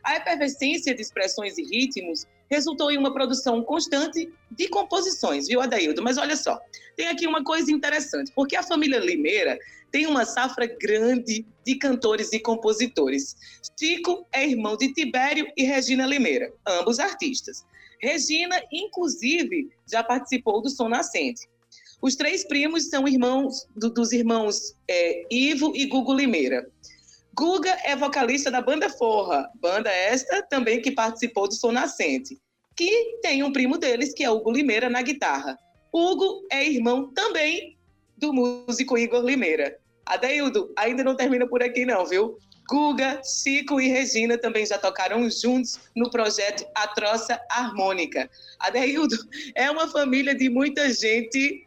A 0.04 0.16
efervescência 0.16 0.94
de 0.94 1.00
expressões 1.00 1.56
e 1.56 1.62
ritmos 1.62 2.26
resultou 2.50 2.90
em 2.90 2.98
uma 2.98 3.12
produção 3.12 3.62
constante 3.62 4.30
de 4.50 4.68
composições, 4.68 5.48
viu, 5.48 5.62
Adaildo? 5.62 6.02
Mas 6.02 6.18
olha 6.18 6.36
só, 6.36 6.60
tem 6.94 7.08
aqui 7.08 7.26
uma 7.26 7.42
coisa 7.42 7.72
interessante, 7.72 8.30
porque 8.34 8.54
a 8.54 8.62
família 8.62 8.98
Limeira 8.98 9.58
tem 9.90 10.06
uma 10.06 10.26
safra 10.26 10.66
grande 10.66 11.46
de 11.64 11.74
cantores 11.76 12.32
e 12.32 12.38
compositores. 12.38 13.34
Chico 13.78 14.26
é 14.32 14.46
irmão 14.46 14.76
de 14.76 14.92
Tibério 14.92 15.46
e 15.56 15.64
Regina 15.64 16.04
Limeira, 16.04 16.52
ambos 16.66 16.98
artistas. 16.98 17.64
Regina, 18.00 18.60
inclusive, 18.70 19.70
já 19.90 20.04
participou 20.04 20.60
do 20.60 20.68
Som 20.68 20.88
Nascente. 20.88 21.48
Os 22.02 22.16
três 22.16 22.46
primos 22.46 22.90
são 22.90 23.08
irmãos 23.08 23.66
do, 23.74 23.88
dos 23.88 24.12
irmãos 24.12 24.74
é, 24.86 25.24
Ivo 25.30 25.74
e 25.74 25.86
Gugu 25.86 26.12
Limeira. 26.12 26.68
Guga 27.36 27.76
é 27.82 27.96
vocalista 27.96 28.48
da 28.48 28.60
banda 28.60 28.88
Forra, 28.88 29.50
banda 29.56 29.90
esta 29.90 30.40
também 30.42 30.80
que 30.80 30.92
participou 30.92 31.48
do 31.48 31.54
Som 31.54 31.72
Nascente, 31.72 32.40
que 32.76 33.18
tem 33.22 33.42
um 33.42 33.52
primo 33.52 33.76
deles, 33.76 34.14
que 34.14 34.22
é 34.22 34.30
Hugo 34.30 34.52
Limeira, 34.52 34.88
na 34.88 35.02
guitarra. 35.02 35.58
Hugo 35.92 36.46
é 36.50 36.64
irmão 36.64 37.12
também 37.12 37.76
do 38.16 38.32
músico 38.32 38.96
Igor 38.96 39.24
Limeira. 39.24 39.76
Adeildo, 40.06 40.72
ainda 40.76 41.02
não 41.02 41.16
termina 41.16 41.46
por 41.46 41.60
aqui 41.60 41.84
não, 41.84 42.06
viu? 42.06 42.38
Guga, 42.68 43.20
Chico 43.24 43.80
e 43.80 43.88
Regina 43.88 44.38
também 44.38 44.64
já 44.64 44.78
tocaram 44.78 45.28
juntos 45.28 45.80
no 45.94 46.10
projeto 46.10 46.64
A 46.74 46.86
Troça 46.86 47.40
Harmônica. 47.50 48.30
Adeildo, 48.60 49.16
é 49.56 49.68
uma 49.70 49.88
família 49.88 50.34
de 50.36 50.48
muita 50.48 50.92
gente 50.92 51.66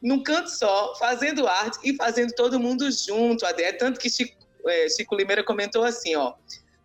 num 0.00 0.22
canto 0.22 0.50
só, 0.50 0.94
fazendo 0.96 1.48
arte 1.48 1.78
e 1.82 1.96
fazendo 1.96 2.32
todo 2.34 2.60
mundo 2.60 2.88
junto, 2.92 3.44
Ade. 3.44 3.62
É 3.62 3.72
tanto 3.72 3.98
que 3.98 4.08
Chico 4.08 4.43
é, 4.68 4.88
Chico 4.88 5.14
Limeira 5.14 5.44
comentou 5.44 5.84
assim, 5.84 6.14
ó. 6.16 6.34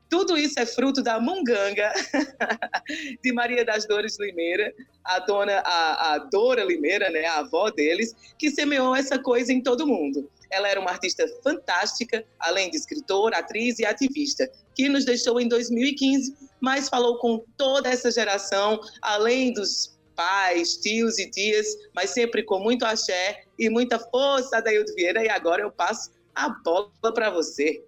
Tudo 0.09 0.35
isso 0.35 0.59
é 0.59 0.65
fruto 0.65 1.03
da 1.03 1.19
munganga 1.19 1.93
de 3.23 3.31
Maria 3.31 3.63
das 3.63 3.85
Dores 3.85 4.17
Limeira, 4.19 4.73
a 5.05 5.19
dona, 5.19 5.59
a, 5.59 6.13
a 6.13 6.17
Dora 6.17 6.63
Limeira, 6.63 7.11
né, 7.11 7.25
a 7.25 7.39
avó 7.39 7.69
deles, 7.69 8.15
que 8.37 8.49
semeou 8.49 8.95
essa 8.95 9.19
coisa 9.19 9.53
em 9.53 9.61
todo 9.61 9.85
mundo. 9.85 10.27
Ela 10.49 10.67
era 10.67 10.79
uma 10.79 10.89
artista 10.89 11.27
fantástica, 11.43 12.25
além 12.39 12.71
de 12.71 12.77
escritora, 12.77 13.37
atriz 13.37 13.77
e 13.77 13.85
ativista, 13.85 14.49
que 14.73 14.89
nos 14.89 15.05
deixou 15.05 15.39
em 15.39 15.47
2015, 15.47 16.35
mas 16.59 16.89
falou 16.89 17.19
com 17.19 17.45
toda 17.55 17.87
essa 17.87 18.09
geração, 18.09 18.79
além 19.03 19.53
dos 19.53 19.95
pais, 20.15 20.75
tios 20.77 21.17
e 21.17 21.29
tias, 21.29 21.67
mas 21.95 22.09
sempre 22.09 22.43
com 22.43 22.59
muito 22.59 22.83
axé 22.83 23.43
e 23.57 23.69
muita 23.69 23.97
força, 23.97 24.59
Daildo 24.59 24.93
Vieira. 24.95 25.23
E 25.23 25.29
agora 25.29 25.61
eu 25.61 25.71
passo 25.71 26.09
a 26.45 26.49
bola 26.49 26.91
para 27.13 27.30
você. 27.30 27.84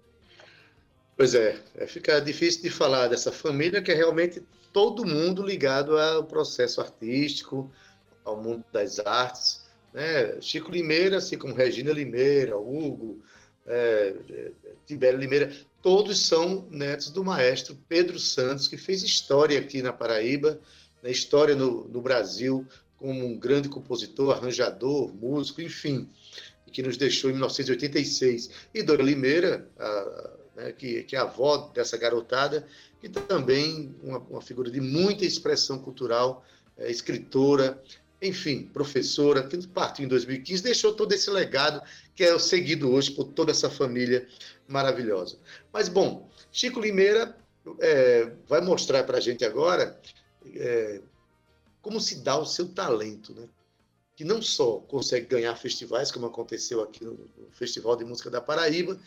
Pois 1.16 1.34
é, 1.34 1.58
é, 1.76 1.86
fica 1.86 2.20
difícil 2.20 2.62
de 2.62 2.70
falar 2.70 3.08
dessa 3.08 3.32
família 3.32 3.82
que 3.82 3.90
é 3.90 3.94
realmente 3.94 4.42
todo 4.72 5.04
mundo 5.04 5.42
ligado 5.42 5.98
ao 5.98 6.24
processo 6.24 6.80
artístico, 6.80 7.70
ao 8.24 8.42
mundo 8.42 8.64
das 8.72 8.98
artes. 8.98 9.62
Né? 9.92 10.40
Chico 10.40 10.70
Limeira, 10.70 11.18
assim 11.18 11.38
como 11.38 11.54
Regina 11.54 11.92
Limeira, 11.92 12.56
Hugo, 12.56 13.20
é, 13.66 14.14
Tibério 14.86 15.18
Limeira, 15.18 15.52
todos 15.82 16.26
são 16.26 16.66
netos 16.70 17.10
do 17.10 17.24
maestro 17.24 17.78
Pedro 17.88 18.18
Santos, 18.18 18.68
que 18.68 18.76
fez 18.76 19.02
história 19.02 19.58
aqui 19.58 19.82
na 19.82 19.92
Paraíba, 19.92 20.58
né? 21.02 21.10
história 21.10 21.54
no, 21.54 21.86
no 21.88 22.00
Brasil, 22.00 22.66
como 22.96 23.24
um 23.24 23.38
grande 23.38 23.68
compositor, 23.68 24.34
arranjador, 24.34 25.12
músico, 25.14 25.60
enfim 25.60 26.08
que 26.72 26.82
nos 26.82 26.96
deixou 26.96 27.30
em 27.30 27.34
1986, 27.34 28.50
e 28.74 28.82
Dora 28.82 29.02
Limeira, 29.02 29.68
a, 29.78 30.30
né, 30.56 30.72
que, 30.72 31.02
que, 31.04 31.16
é 31.16 31.18
a 31.18 31.22
avó 31.22 31.70
dessa 31.74 31.96
garotada, 31.96 32.66
que 33.00 33.08
também 33.08 33.94
uma, 34.02 34.18
uma 34.18 34.40
figura 34.40 34.70
de 34.70 34.80
muita 34.80 35.24
expressão 35.24 35.78
cultural, 35.78 36.44
é, 36.76 36.90
escritora, 36.90 37.82
enfim, 38.20 38.70
professora, 38.72 39.42
que 39.42 39.66
partiu 39.66 40.04
em 40.04 40.08
2015, 40.08 40.62
deixou 40.62 40.94
todo 40.94 41.12
esse 41.12 41.28
legado 41.28 41.82
que 42.14 42.22
é 42.22 42.38
seguido 42.38 42.90
hoje 42.90 43.10
por 43.10 43.24
toda 43.24 43.50
essa 43.50 43.68
família 43.68 44.26
maravilhosa. 44.68 45.38
Mas, 45.72 45.88
bom, 45.88 46.30
Chico 46.52 46.80
Limeira 46.80 47.36
é, 47.80 48.30
vai 48.48 48.60
mostrar 48.60 49.02
para 49.04 49.18
a 49.18 49.20
gente 49.20 49.44
agora 49.44 49.98
é, 50.54 51.00
como 51.80 52.00
se 52.00 52.22
dá 52.22 52.38
o 52.38 52.46
seu 52.46 52.68
talento, 52.68 53.34
né? 53.34 53.48
Que 54.14 54.24
não 54.24 54.42
só 54.42 54.78
consegue 54.78 55.26
ganhar 55.26 55.56
festivais, 55.56 56.10
como 56.10 56.26
aconteceu 56.26 56.82
aqui 56.82 57.04
no, 57.04 57.18
Festival 57.52 57.96
de 57.96 58.04
Música 58.04 58.30
da 58.30 58.40
Paraíba, 58.40 58.98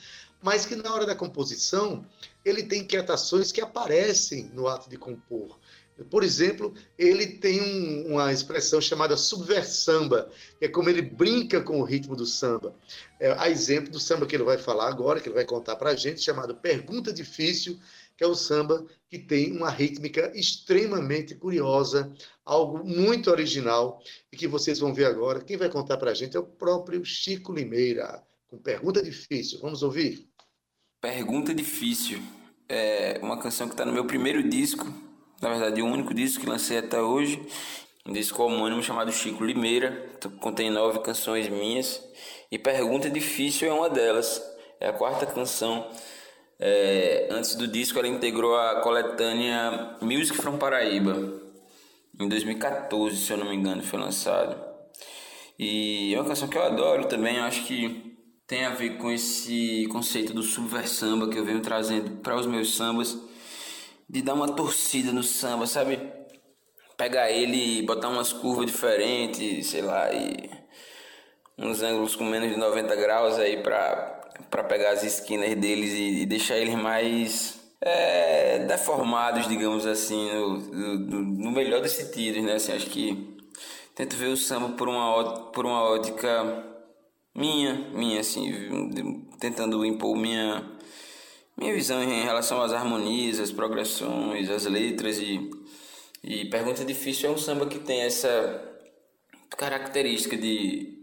mas 0.41 0.65
que 0.65 0.75
na 0.75 0.93
hora 0.93 1.05
da 1.05 1.15
composição 1.15 2.05
ele 2.43 2.63
tem 2.63 2.81
inquietações 2.81 3.51
que 3.51 3.61
aparecem 3.61 4.49
no 4.53 4.67
ato 4.67 4.89
de 4.89 4.97
compor. 4.97 5.59
Por 6.09 6.23
exemplo, 6.23 6.73
ele 6.97 7.25
tem 7.25 7.61
um, 7.61 8.13
uma 8.13 8.31
expressão 8.31 8.81
chamada 8.81 9.15
subversamba, 9.15 10.29
que 10.59 10.65
é 10.65 10.67
como 10.67 10.89
ele 10.89 11.01
brinca 11.01 11.61
com 11.61 11.79
o 11.79 11.85
ritmo 11.85 12.15
do 12.17 12.25
samba. 12.25 12.75
É, 13.17 13.31
a 13.31 13.49
exemplo 13.49 13.89
do 13.89 13.99
samba 13.99 14.25
que 14.25 14.35
ele 14.35 14.43
vai 14.43 14.57
falar 14.57 14.89
agora, 14.89 15.21
que 15.21 15.29
ele 15.29 15.35
vai 15.35 15.45
contar 15.45 15.77
para 15.77 15.91
a 15.91 15.95
gente, 15.95 16.21
chamado 16.21 16.53
Pergunta 16.55 17.13
Difícil, 17.13 17.79
que 18.17 18.23
é 18.23 18.28
o 18.28 18.36
samba 18.36 18.86
que 19.10 19.19
tem 19.19 19.51
uma 19.56 19.69
rítmica 19.69 20.32
extremamente 20.36 21.36
curiosa, 21.36 22.13
algo 22.43 22.84
muito 22.84 23.30
original 23.30 24.01
e 24.32 24.38
que 24.38 24.47
vocês 24.47 24.80
vão 24.80 24.93
ver 24.93 25.06
agora. 25.06 25.43
Quem 25.43 25.58
vai 25.58 25.69
contar 25.69 25.97
para 25.97 26.12
a 26.12 26.13
gente 26.13 26.36
é 26.36 26.39
o 26.39 26.45
próprio 26.45 27.04
Chico 27.04 27.54
Limeira, 27.54 28.23
com 28.47 28.58
Pergunta 28.58 29.01
Difícil. 29.01 29.60
Vamos 29.62 29.84
ouvir? 29.84 30.28
Pergunta 31.01 31.54
Difícil 31.54 32.21
é 32.67 33.19
uma 33.21 33.39
canção 33.39 33.67
que 33.67 33.73
está 33.73 33.86
no 33.86 33.93
meu 33.93 34.06
primeiro 34.06 34.47
disco, 34.47 34.86
na 35.41 35.49
verdade, 35.49 35.82
o 35.82 35.86
único 35.86 36.13
disco 36.13 36.41
que 36.41 36.49
lancei 36.49 36.78
até 36.78 37.01
hoje, 37.01 37.45
um 38.06 38.13
disco 38.13 38.41
homônimo 38.41 38.82
chamado 38.82 39.12
Chico 39.12 39.43
Limeira, 39.43 40.10
contém 40.39 40.69
nove 40.69 40.99
canções 40.99 41.49
minhas, 41.49 42.01
e 42.51 42.58
Pergunta 42.58 43.10
Difícil 43.10 43.67
é 43.67 43.73
uma 43.73 43.89
delas, 43.89 44.41
é 44.80 44.88
a 44.88 44.93
quarta 44.93 45.25
canção 45.25 45.91
é, 46.59 47.27
antes 47.31 47.55
do 47.55 47.67
disco, 47.67 47.99
ela 47.99 48.07
integrou 48.07 48.55
a 48.55 48.81
coletânea 48.81 49.97
Music 50.01 50.37
from 50.37 50.57
Paraíba. 50.57 51.41
Em 52.19 52.29
2014, 52.29 53.17
se 53.17 53.31
eu 53.31 53.37
não 53.37 53.49
me 53.49 53.55
engano, 53.55 53.83
foi 53.83 53.99
lançado. 53.99 54.55
E 55.59 56.13
é 56.13 56.19
uma 56.19 56.27
canção 56.27 56.47
que 56.47 56.57
eu 56.57 56.63
adoro 56.63 57.07
também. 57.07 57.37
acho 57.39 57.65
que 57.65 58.15
tem 58.47 58.65
a 58.65 58.69
ver 58.69 58.97
com 58.97 59.11
esse 59.11 59.87
conceito 59.91 60.33
do 60.33 60.43
subversamba 60.43 61.29
que 61.29 61.37
eu 61.37 61.45
venho 61.45 61.61
trazendo 61.61 62.21
para 62.21 62.35
os 62.35 62.45
meus 62.45 62.75
sambas. 62.75 63.17
De 64.07 64.21
dar 64.21 64.35
uma 64.35 64.55
torcida 64.55 65.11
no 65.11 65.23
samba, 65.23 65.65
sabe? 65.65 65.99
Pegar 66.95 67.31
ele 67.31 67.79
e 67.79 67.81
botar 67.81 68.07
umas 68.07 68.31
curvas 68.31 68.67
diferentes, 68.67 69.67
sei 69.67 69.81
lá, 69.81 70.13
e 70.13 70.49
uns 71.57 71.81
ângulos 71.81 72.15
com 72.15 72.23
menos 72.23 72.49
de 72.49 72.55
90 72.55 72.95
graus 72.95 73.39
aí 73.39 73.61
para 73.63 74.14
para 74.49 74.63
pegar 74.63 74.91
as 74.91 75.03
esquinas 75.03 75.55
deles 75.55 75.91
e, 75.91 76.21
e 76.21 76.25
deixar 76.25 76.57
eles 76.57 76.75
mais 76.75 77.59
é, 77.81 78.59
deformados, 78.59 79.47
digamos 79.47 79.85
assim, 79.85 80.31
no, 80.31 80.57
no, 80.57 81.23
no, 81.23 81.51
melhor 81.51 81.81
dos 81.81 81.91
sentidos, 81.91 82.43
né? 82.43 82.55
Assim, 82.55 82.73
acho 82.73 82.87
que 82.87 83.37
tento 83.93 84.15
ver 84.15 84.27
o 84.27 84.37
samba 84.37 84.69
por 84.69 84.89
uma, 84.89 85.51
por 85.51 85.65
uma 85.65 85.83
ótica 85.83 86.63
minha, 87.33 87.73
minha, 87.93 88.19
assim, 88.19 88.51
tentando 89.39 89.85
impor 89.85 90.15
minha, 90.15 90.65
minha 91.57 91.73
visão 91.73 92.01
em 92.01 92.23
relação 92.23 92.61
às 92.61 92.73
harmonias, 92.73 93.39
às 93.39 93.51
progressões, 93.51 94.49
às 94.49 94.65
letras 94.65 95.19
e, 95.19 95.49
e 96.23 96.45
Pergunta 96.45 96.83
Difícil 96.83 97.29
é 97.29 97.33
um 97.33 97.37
samba 97.37 97.67
que 97.67 97.79
tem 97.79 98.01
essa 98.01 98.71
característica 99.57 100.35
de 100.35 100.95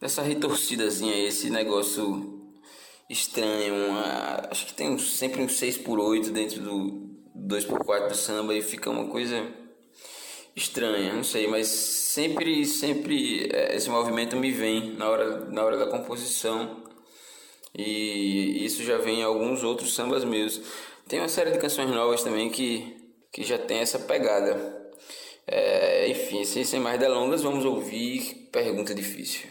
dessa 0.00 0.22
retorcidazinha, 0.22 1.16
esse 1.26 1.48
negócio 1.50 2.35
estranho. 3.08 3.74
Uma, 3.74 4.48
acho 4.50 4.66
que 4.66 4.74
tem 4.74 4.90
um, 4.90 4.98
sempre 4.98 5.42
um 5.42 5.48
6 5.48 5.78
por 5.78 5.98
8 5.98 6.30
dentro 6.30 6.60
do 6.60 7.06
2 7.34 7.64
por 7.64 7.84
4 7.84 8.08
do 8.08 8.16
samba 8.16 8.54
e 8.54 8.62
fica 8.62 8.90
uma 8.90 9.06
coisa 9.06 9.46
estranha, 10.54 11.12
não 11.12 11.22
sei, 11.22 11.46
mas 11.46 11.68
sempre 11.68 12.64
sempre 12.64 13.48
é, 13.52 13.76
esse 13.76 13.90
movimento 13.90 14.36
me 14.36 14.50
vem 14.50 14.94
na 14.94 15.08
hora 15.08 15.50
na 15.50 15.62
hora 15.62 15.76
da 15.76 15.86
composição. 15.86 16.84
E 17.78 18.64
isso 18.64 18.82
já 18.82 18.96
vem 18.96 19.20
em 19.20 19.22
alguns 19.22 19.62
outros 19.62 19.94
sambas 19.94 20.24
meus. 20.24 20.60
Tem 21.06 21.20
uma 21.20 21.28
série 21.28 21.50
de 21.50 21.58
canções 21.58 21.90
novas 21.90 22.22
também 22.22 22.50
que 22.50 22.96
que 23.30 23.44
já 23.44 23.58
tem 23.58 23.78
essa 23.78 23.98
pegada. 23.98 24.74
É, 25.46 26.08
enfim, 26.08 26.42
sem, 26.44 26.64
sem 26.64 26.80
mais 26.80 26.98
delongas, 26.98 27.42
vamos 27.42 27.64
ouvir 27.64 28.48
Pergunta 28.50 28.94
Difícil. 28.94 29.46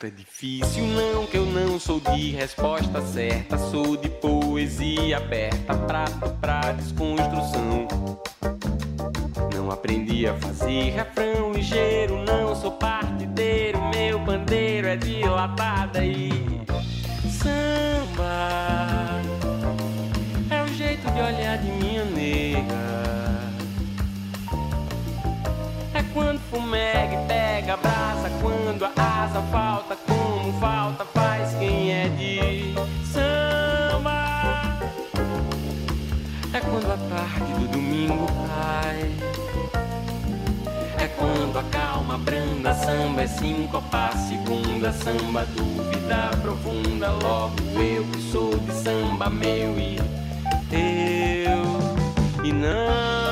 Pergunta 0.00 0.10
difícil, 0.10 0.84
não 0.86 1.26
que 1.26 1.36
eu 1.36 1.44
não 1.44 1.78
sou 1.78 2.00
de 2.00 2.30
resposta 2.30 3.02
certa, 3.02 3.58
sou 3.58 3.96
de 3.98 4.08
poesia 4.08 5.18
aberta, 5.18 5.74
prato 5.74 6.30
pra 6.40 6.72
desconstrução. 6.72 7.86
Não 9.54 9.70
aprendi 9.70 10.26
a 10.26 10.34
fazer 10.34 10.90
refrão 10.92 11.52
ligeiro, 11.52 12.24
não 12.24 12.56
sou 12.56 12.72
partideiro, 12.72 13.78
meu 13.90 14.18
bandeiro 14.18 14.88
é 14.88 14.96
dilatada 14.96 16.02
e 16.04 16.30
samba 17.30 19.20
é 20.50 20.62
o 20.62 20.68
jeito 20.68 21.10
de 21.10 21.20
olhar 21.20 21.58
de 21.58 21.70
minha 21.72 22.04
nega. 22.06 22.89
Quando 26.12 26.40
fumega 26.50 27.14
e 27.14 27.26
pega 27.26 27.76
brasa, 27.76 28.30
quando 28.40 28.84
a 28.84 29.22
asa 29.22 29.42
falta, 29.50 29.96
como 30.06 30.52
falta 30.60 31.04
faz 31.04 31.54
quem 31.54 31.92
é 31.92 32.08
de 32.08 32.74
samba. 33.06 34.78
É 36.52 36.60
quando 36.60 36.92
a 36.92 36.96
tarde 36.96 37.52
do 37.54 37.68
domingo 37.68 38.26
cai. 38.48 39.10
É 40.98 41.08
quando 41.16 41.58
a 41.58 41.62
calma 41.64 42.18
branda, 42.18 42.74
samba 42.74 43.22
é 43.22 43.26
sincopar, 43.26 44.12
segunda 44.16 44.92
samba, 44.92 45.46
dúvida 45.56 46.30
profunda. 46.42 47.10
Logo 47.22 47.56
eu 47.80 48.04
que 48.04 48.20
sou 48.30 48.56
de 48.58 48.72
samba, 48.72 49.30
meu 49.30 49.78
e 49.78 49.98
eu, 50.72 52.44
e 52.44 52.52
não 52.52 53.29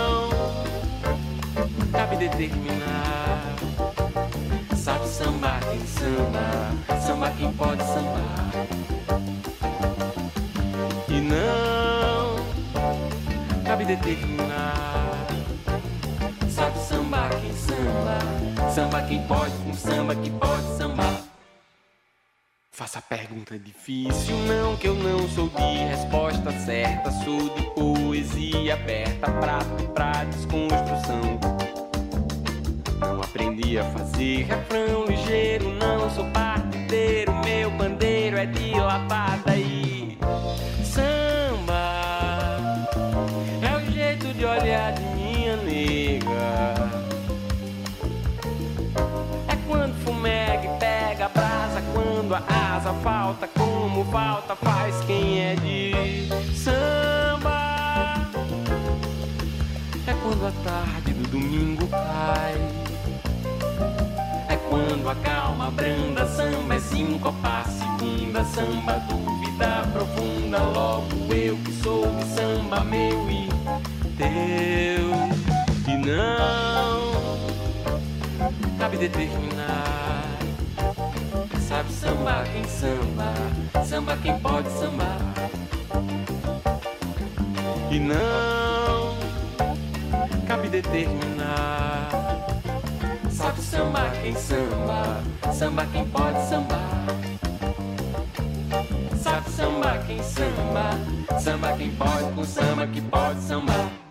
determinar. 2.19 3.55
Sabe 4.77 5.07
sambar 5.07 5.61
quem 5.61 5.87
samba, 5.87 7.01
samba 7.01 7.31
quem 7.31 7.53
pode 7.53 7.83
sambar. 7.85 8.51
E 11.09 11.21
não 11.21 12.37
cabe 13.65 13.85
determinar. 13.85 15.27
Sabe 16.51 16.79
sambar 16.81 17.31
quem 17.41 17.53
samba, 17.55 18.71
samba 18.75 19.03
quem 19.03 19.23
pode, 19.27 19.53
com 19.59 19.75
samba 19.75 20.15
que 20.17 20.31
pode 20.31 20.77
sambar. 20.77 21.23
Faça 22.73 23.01
pergunta 23.01 23.59
difícil, 23.59 24.37
não 24.47 24.77
que 24.77 24.89
eu 24.89 24.95
não 24.95 25.29
sou 25.29 25.49
de 25.49 25.63
resposta 25.63 26.53
certa, 26.65 27.11
sou 27.11 27.49
de 27.55 27.63
poesia 27.75 28.75
aberta, 28.75 29.31
prato 29.33 29.89
pra 29.93 30.25
desconstrução. 30.25 31.78
Aprendi 33.39 33.79
a 33.79 33.85
fazer 33.85 34.47
refrão 34.47 35.07
ligeiro, 35.07 35.73
não 35.75 36.11
sou 36.11 36.25
partideiro, 36.33 37.33
meu 37.45 37.71
bandeiro 37.71 38.37
é 38.37 38.45
de 38.47 38.73
lapada 38.73 39.57
e 39.57 40.19
samba 40.83 42.49
é 43.63 43.77
o 43.77 43.93
jeito 43.93 44.35
de 44.35 44.45
olhar 44.45 44.93
de 44.93 45.03
minha 45.15 45.57
nega. 45.59 46.75
É 49.47 49.57
quando 49.69 49.95
fumega 50.03 50.71
pega 50.81 51.29
brasa, 51.29 51.81
quando 51.95 52.35
a 52.35 52.43
asa 52.75 52.93
falta, 53.05 53.47
como 53.57 54.05
falta 54.07 54.57
faz 54.57 55.01
quem 55.05 55.45
é 55.45 55.55
de 55.55 56.29
samba. 56.57 58.29
É 60.09 60.13
quando 60.25 60.45
a 60.45 60.51
tarde 60.65 61.13
do 61.13 61.29
domingo 61.29 61.68
A 65.07 65.15
calma 65.15 65.71
branda, 65.71 66.27
samba 66.27 66.75
é 66.75 66.81
sincopar, 66.81 67.65
segunda 67.67 68.45
samba, 68.45 69.03
dúvida 69.09 69.89
profunda. 69.91 70.59
Logo 70.59 71.33
eu 71.33 71.57
que 71.57 71.73
sou 71.83 72.07
de 72.15 72.25
samba, 72.27 72.85
meu 72.85 73.31
e 73.31 73.49
teu. 74.19 75.09
E 75.87 75.97
não 75.97 77.39
cabe 78.79 78.99
determinar. 78.99 80.39
Sabe 81.67 81.91
samba 81.91 82.45
quem 82.53 82.65
samba, 82.65 83.33
samba 83.85 84.17
quem 84.19 84.39
pode 84.41 84.69
sambar. 84.73 85.19
E 87.91 87.99
não 87.99 89.17
cabe 90.47 90.69
determinar. 90.69 92.58
Sabe 93.39 93.63
samba 93.63 94.11
quem 94.21 94.35
samba, 94.35 95.23
samba 95.55 95.87
quem 95.93 96.05
pode 96.09 96.49
sambar. 96.49 97.07
Sabe 99.23 99.51
samba 99.51 99.99
quem 100.09 100.21
samba, 100.25 101.39
samba 101.39 101.73
quem 101.77 101.91
pode 101.93 102.33
com 102.35 102.45
samba 102.45 102.89
que 102.89 103.01
pode 103.01 103.41
sambar. 103.41 104.08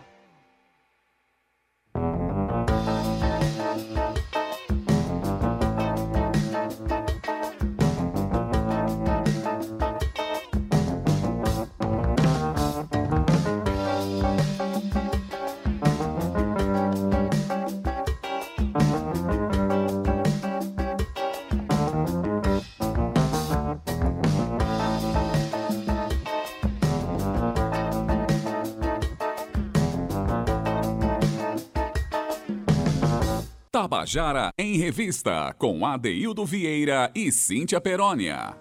Tabajara 33.88 34.50
em 34.58 34.78
Revista, 34.78 35.56
com 35.58 35.86
Adeildo 35.86 36.46
Vieira 36.46 37.10
e 37.16 37.32
Cíntia 37.32 37.80
Perónia. 37.80 38.54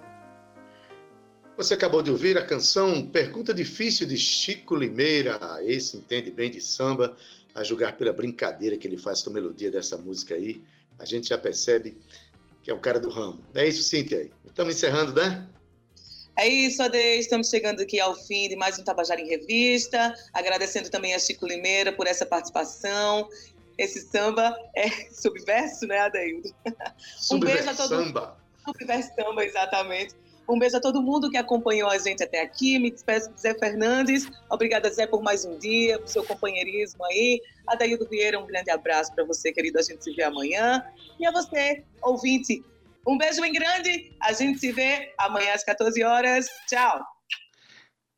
Você 1.57 1.75
acabou 1.75 2.01
de 2.01 2.13
ouvir 2.13 2.39
a 2.39 2.47
canção 2.47 3.05
Pergunta 3.05 3.53
Difícil 3.53 4.07
de 4.07 4.17
Chico 4.17 4.77
Limeira. 4.77 5.41
Esse 5.65 5.97
entende 5.97 6.31
bem 6.31 6.49
de 6.49 6.61
samba, 6.61 7.17
a 7.57 7.65
julgar 7.65 7.97
pela 7.97 8.13
brincadeira 8.13 8.77
que 8.77 8.87
ele 8.87 8.97
faz 8.97 9.21
com 9.21 9.31
a 9.31 9.33
melodia 9.33 9.69
dessa 9.69 9.99
música 9.99 10.37
aí. 10.37 10.63
A 10.97 11.05
gente 11.05 11.31
já 11.31 11.37
percebe 11.37 11.97
que 12.63 12.71
é 12.71 12.75
o 12.75 12.79
cara 12.79 13.01
do 13.01 13.11
ramo. 13.11 13.41
Não 13.53 13.63
é 13.63 13.67
isso, 13.67 13.83
Cíntia? 13.83 14.31
Estamos 14.45 14.77
encerrando, 14.77 15.13
né? 15.13 15.45
É 16.39 16.47
isso, 16.47 16.81
Ade. 16.83 16.99
Estamos 16.99 17.49
chegando 17.49 17.81
aqui 17.81 17.99
ao 17.99 18.15
fim 18.15 18.49
de 18.49 18.55
mais 18.55 18.79
um 18.79 18.85
Tabajara 18.85 19.21
em 19.21 19.27
Revista. 19.27 20.15
Agradecendo 20.33 20.89
também 20.89 21.15
a 21.15 21.19
Chico 21.19 21.47
Limeira 21.47 21.91
por 21.91 22.07
essa 22.07 22.25
participação. 22.25 23.29
Esse 23.79 24.01
samba 24.01 24.57
é 24.75 24.89
subverso, 25.13 25.87
né, 25.87 25.99
Adaildo? 26.01 26.55
Um 27.31 27.41
beijo 27.41 27.69
a 27.69 27.75
todo 27.75 27.89
samba. 27.89 28.37
Subverso 28.65 29.11
samba, 29.15 29.45
exatamente. 29.45 30.15
Um 30.49 30.59
beijo 30.59 30.77
a 30.77 30.81
todo 30.81 31.03
mundo 31.03 31.29
que 31.29 31.37
acompanhou 31.37 31.91
a 31.91 31.99
gente 31.99 32.23
até 32.23 32.41
aqui. 32.41 32.79
Me 32.79 32.91
despeço 32.91 33.33
de 33.33 33.41
Zé 33.41 33.55
Fernandes. 33.55 34.29
Obrigada, 34.49 34.89
Zé, 34.91 35.07
por 35.07 35.21
mais 35.21 35.45
um 35.45 35.59
dia, 35.59 35.99
por 35.99 36.09
seu 36.09 36.25
companheirismo 36.25 37.05
aí. 37.05 37.41
Adaildo 37.67 38.09
Vieira, 38.09 38.39
um 38.39 38.47
grande 38.47 38.71
abraço 38.71 39.13
para 39.15 39.25
você, 39.25 39.53
querido. 39.53 39.79
A 39.79 39.83
gente 39.83 40.05
se 40.05 40.13
vê 40.13 40.23
amanhã. 40.23 40.85
E 41.19 41.27
a 41.27 41.33
você, 41.33 41.85
ouvinte, 42.01 42.65
um 43.07 43.19
beijo 43.19 43.41
bem 43.41 43.53
grande. 43.53 44.17
A 44.21 44.33
gente 44.33 44.61
se 44.61 44.71
vê 44.71 45.13
amanhã 45.19 45.53
às 45.53 45.65
14 45.65 46.03
horas. 46.05 46.47
Tchau. 46.69 47.01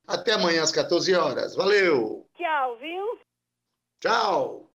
Até 0.06 0.32
amanhã 0.32 0.62
às 0.62 0.72
14 0.72 1.14
horas. 1.14 1.54
Valeu. 1.54 2.26
Tchau, 2.36 2.78
viu? 2.78 3.18
Tchau. 4.00 4.66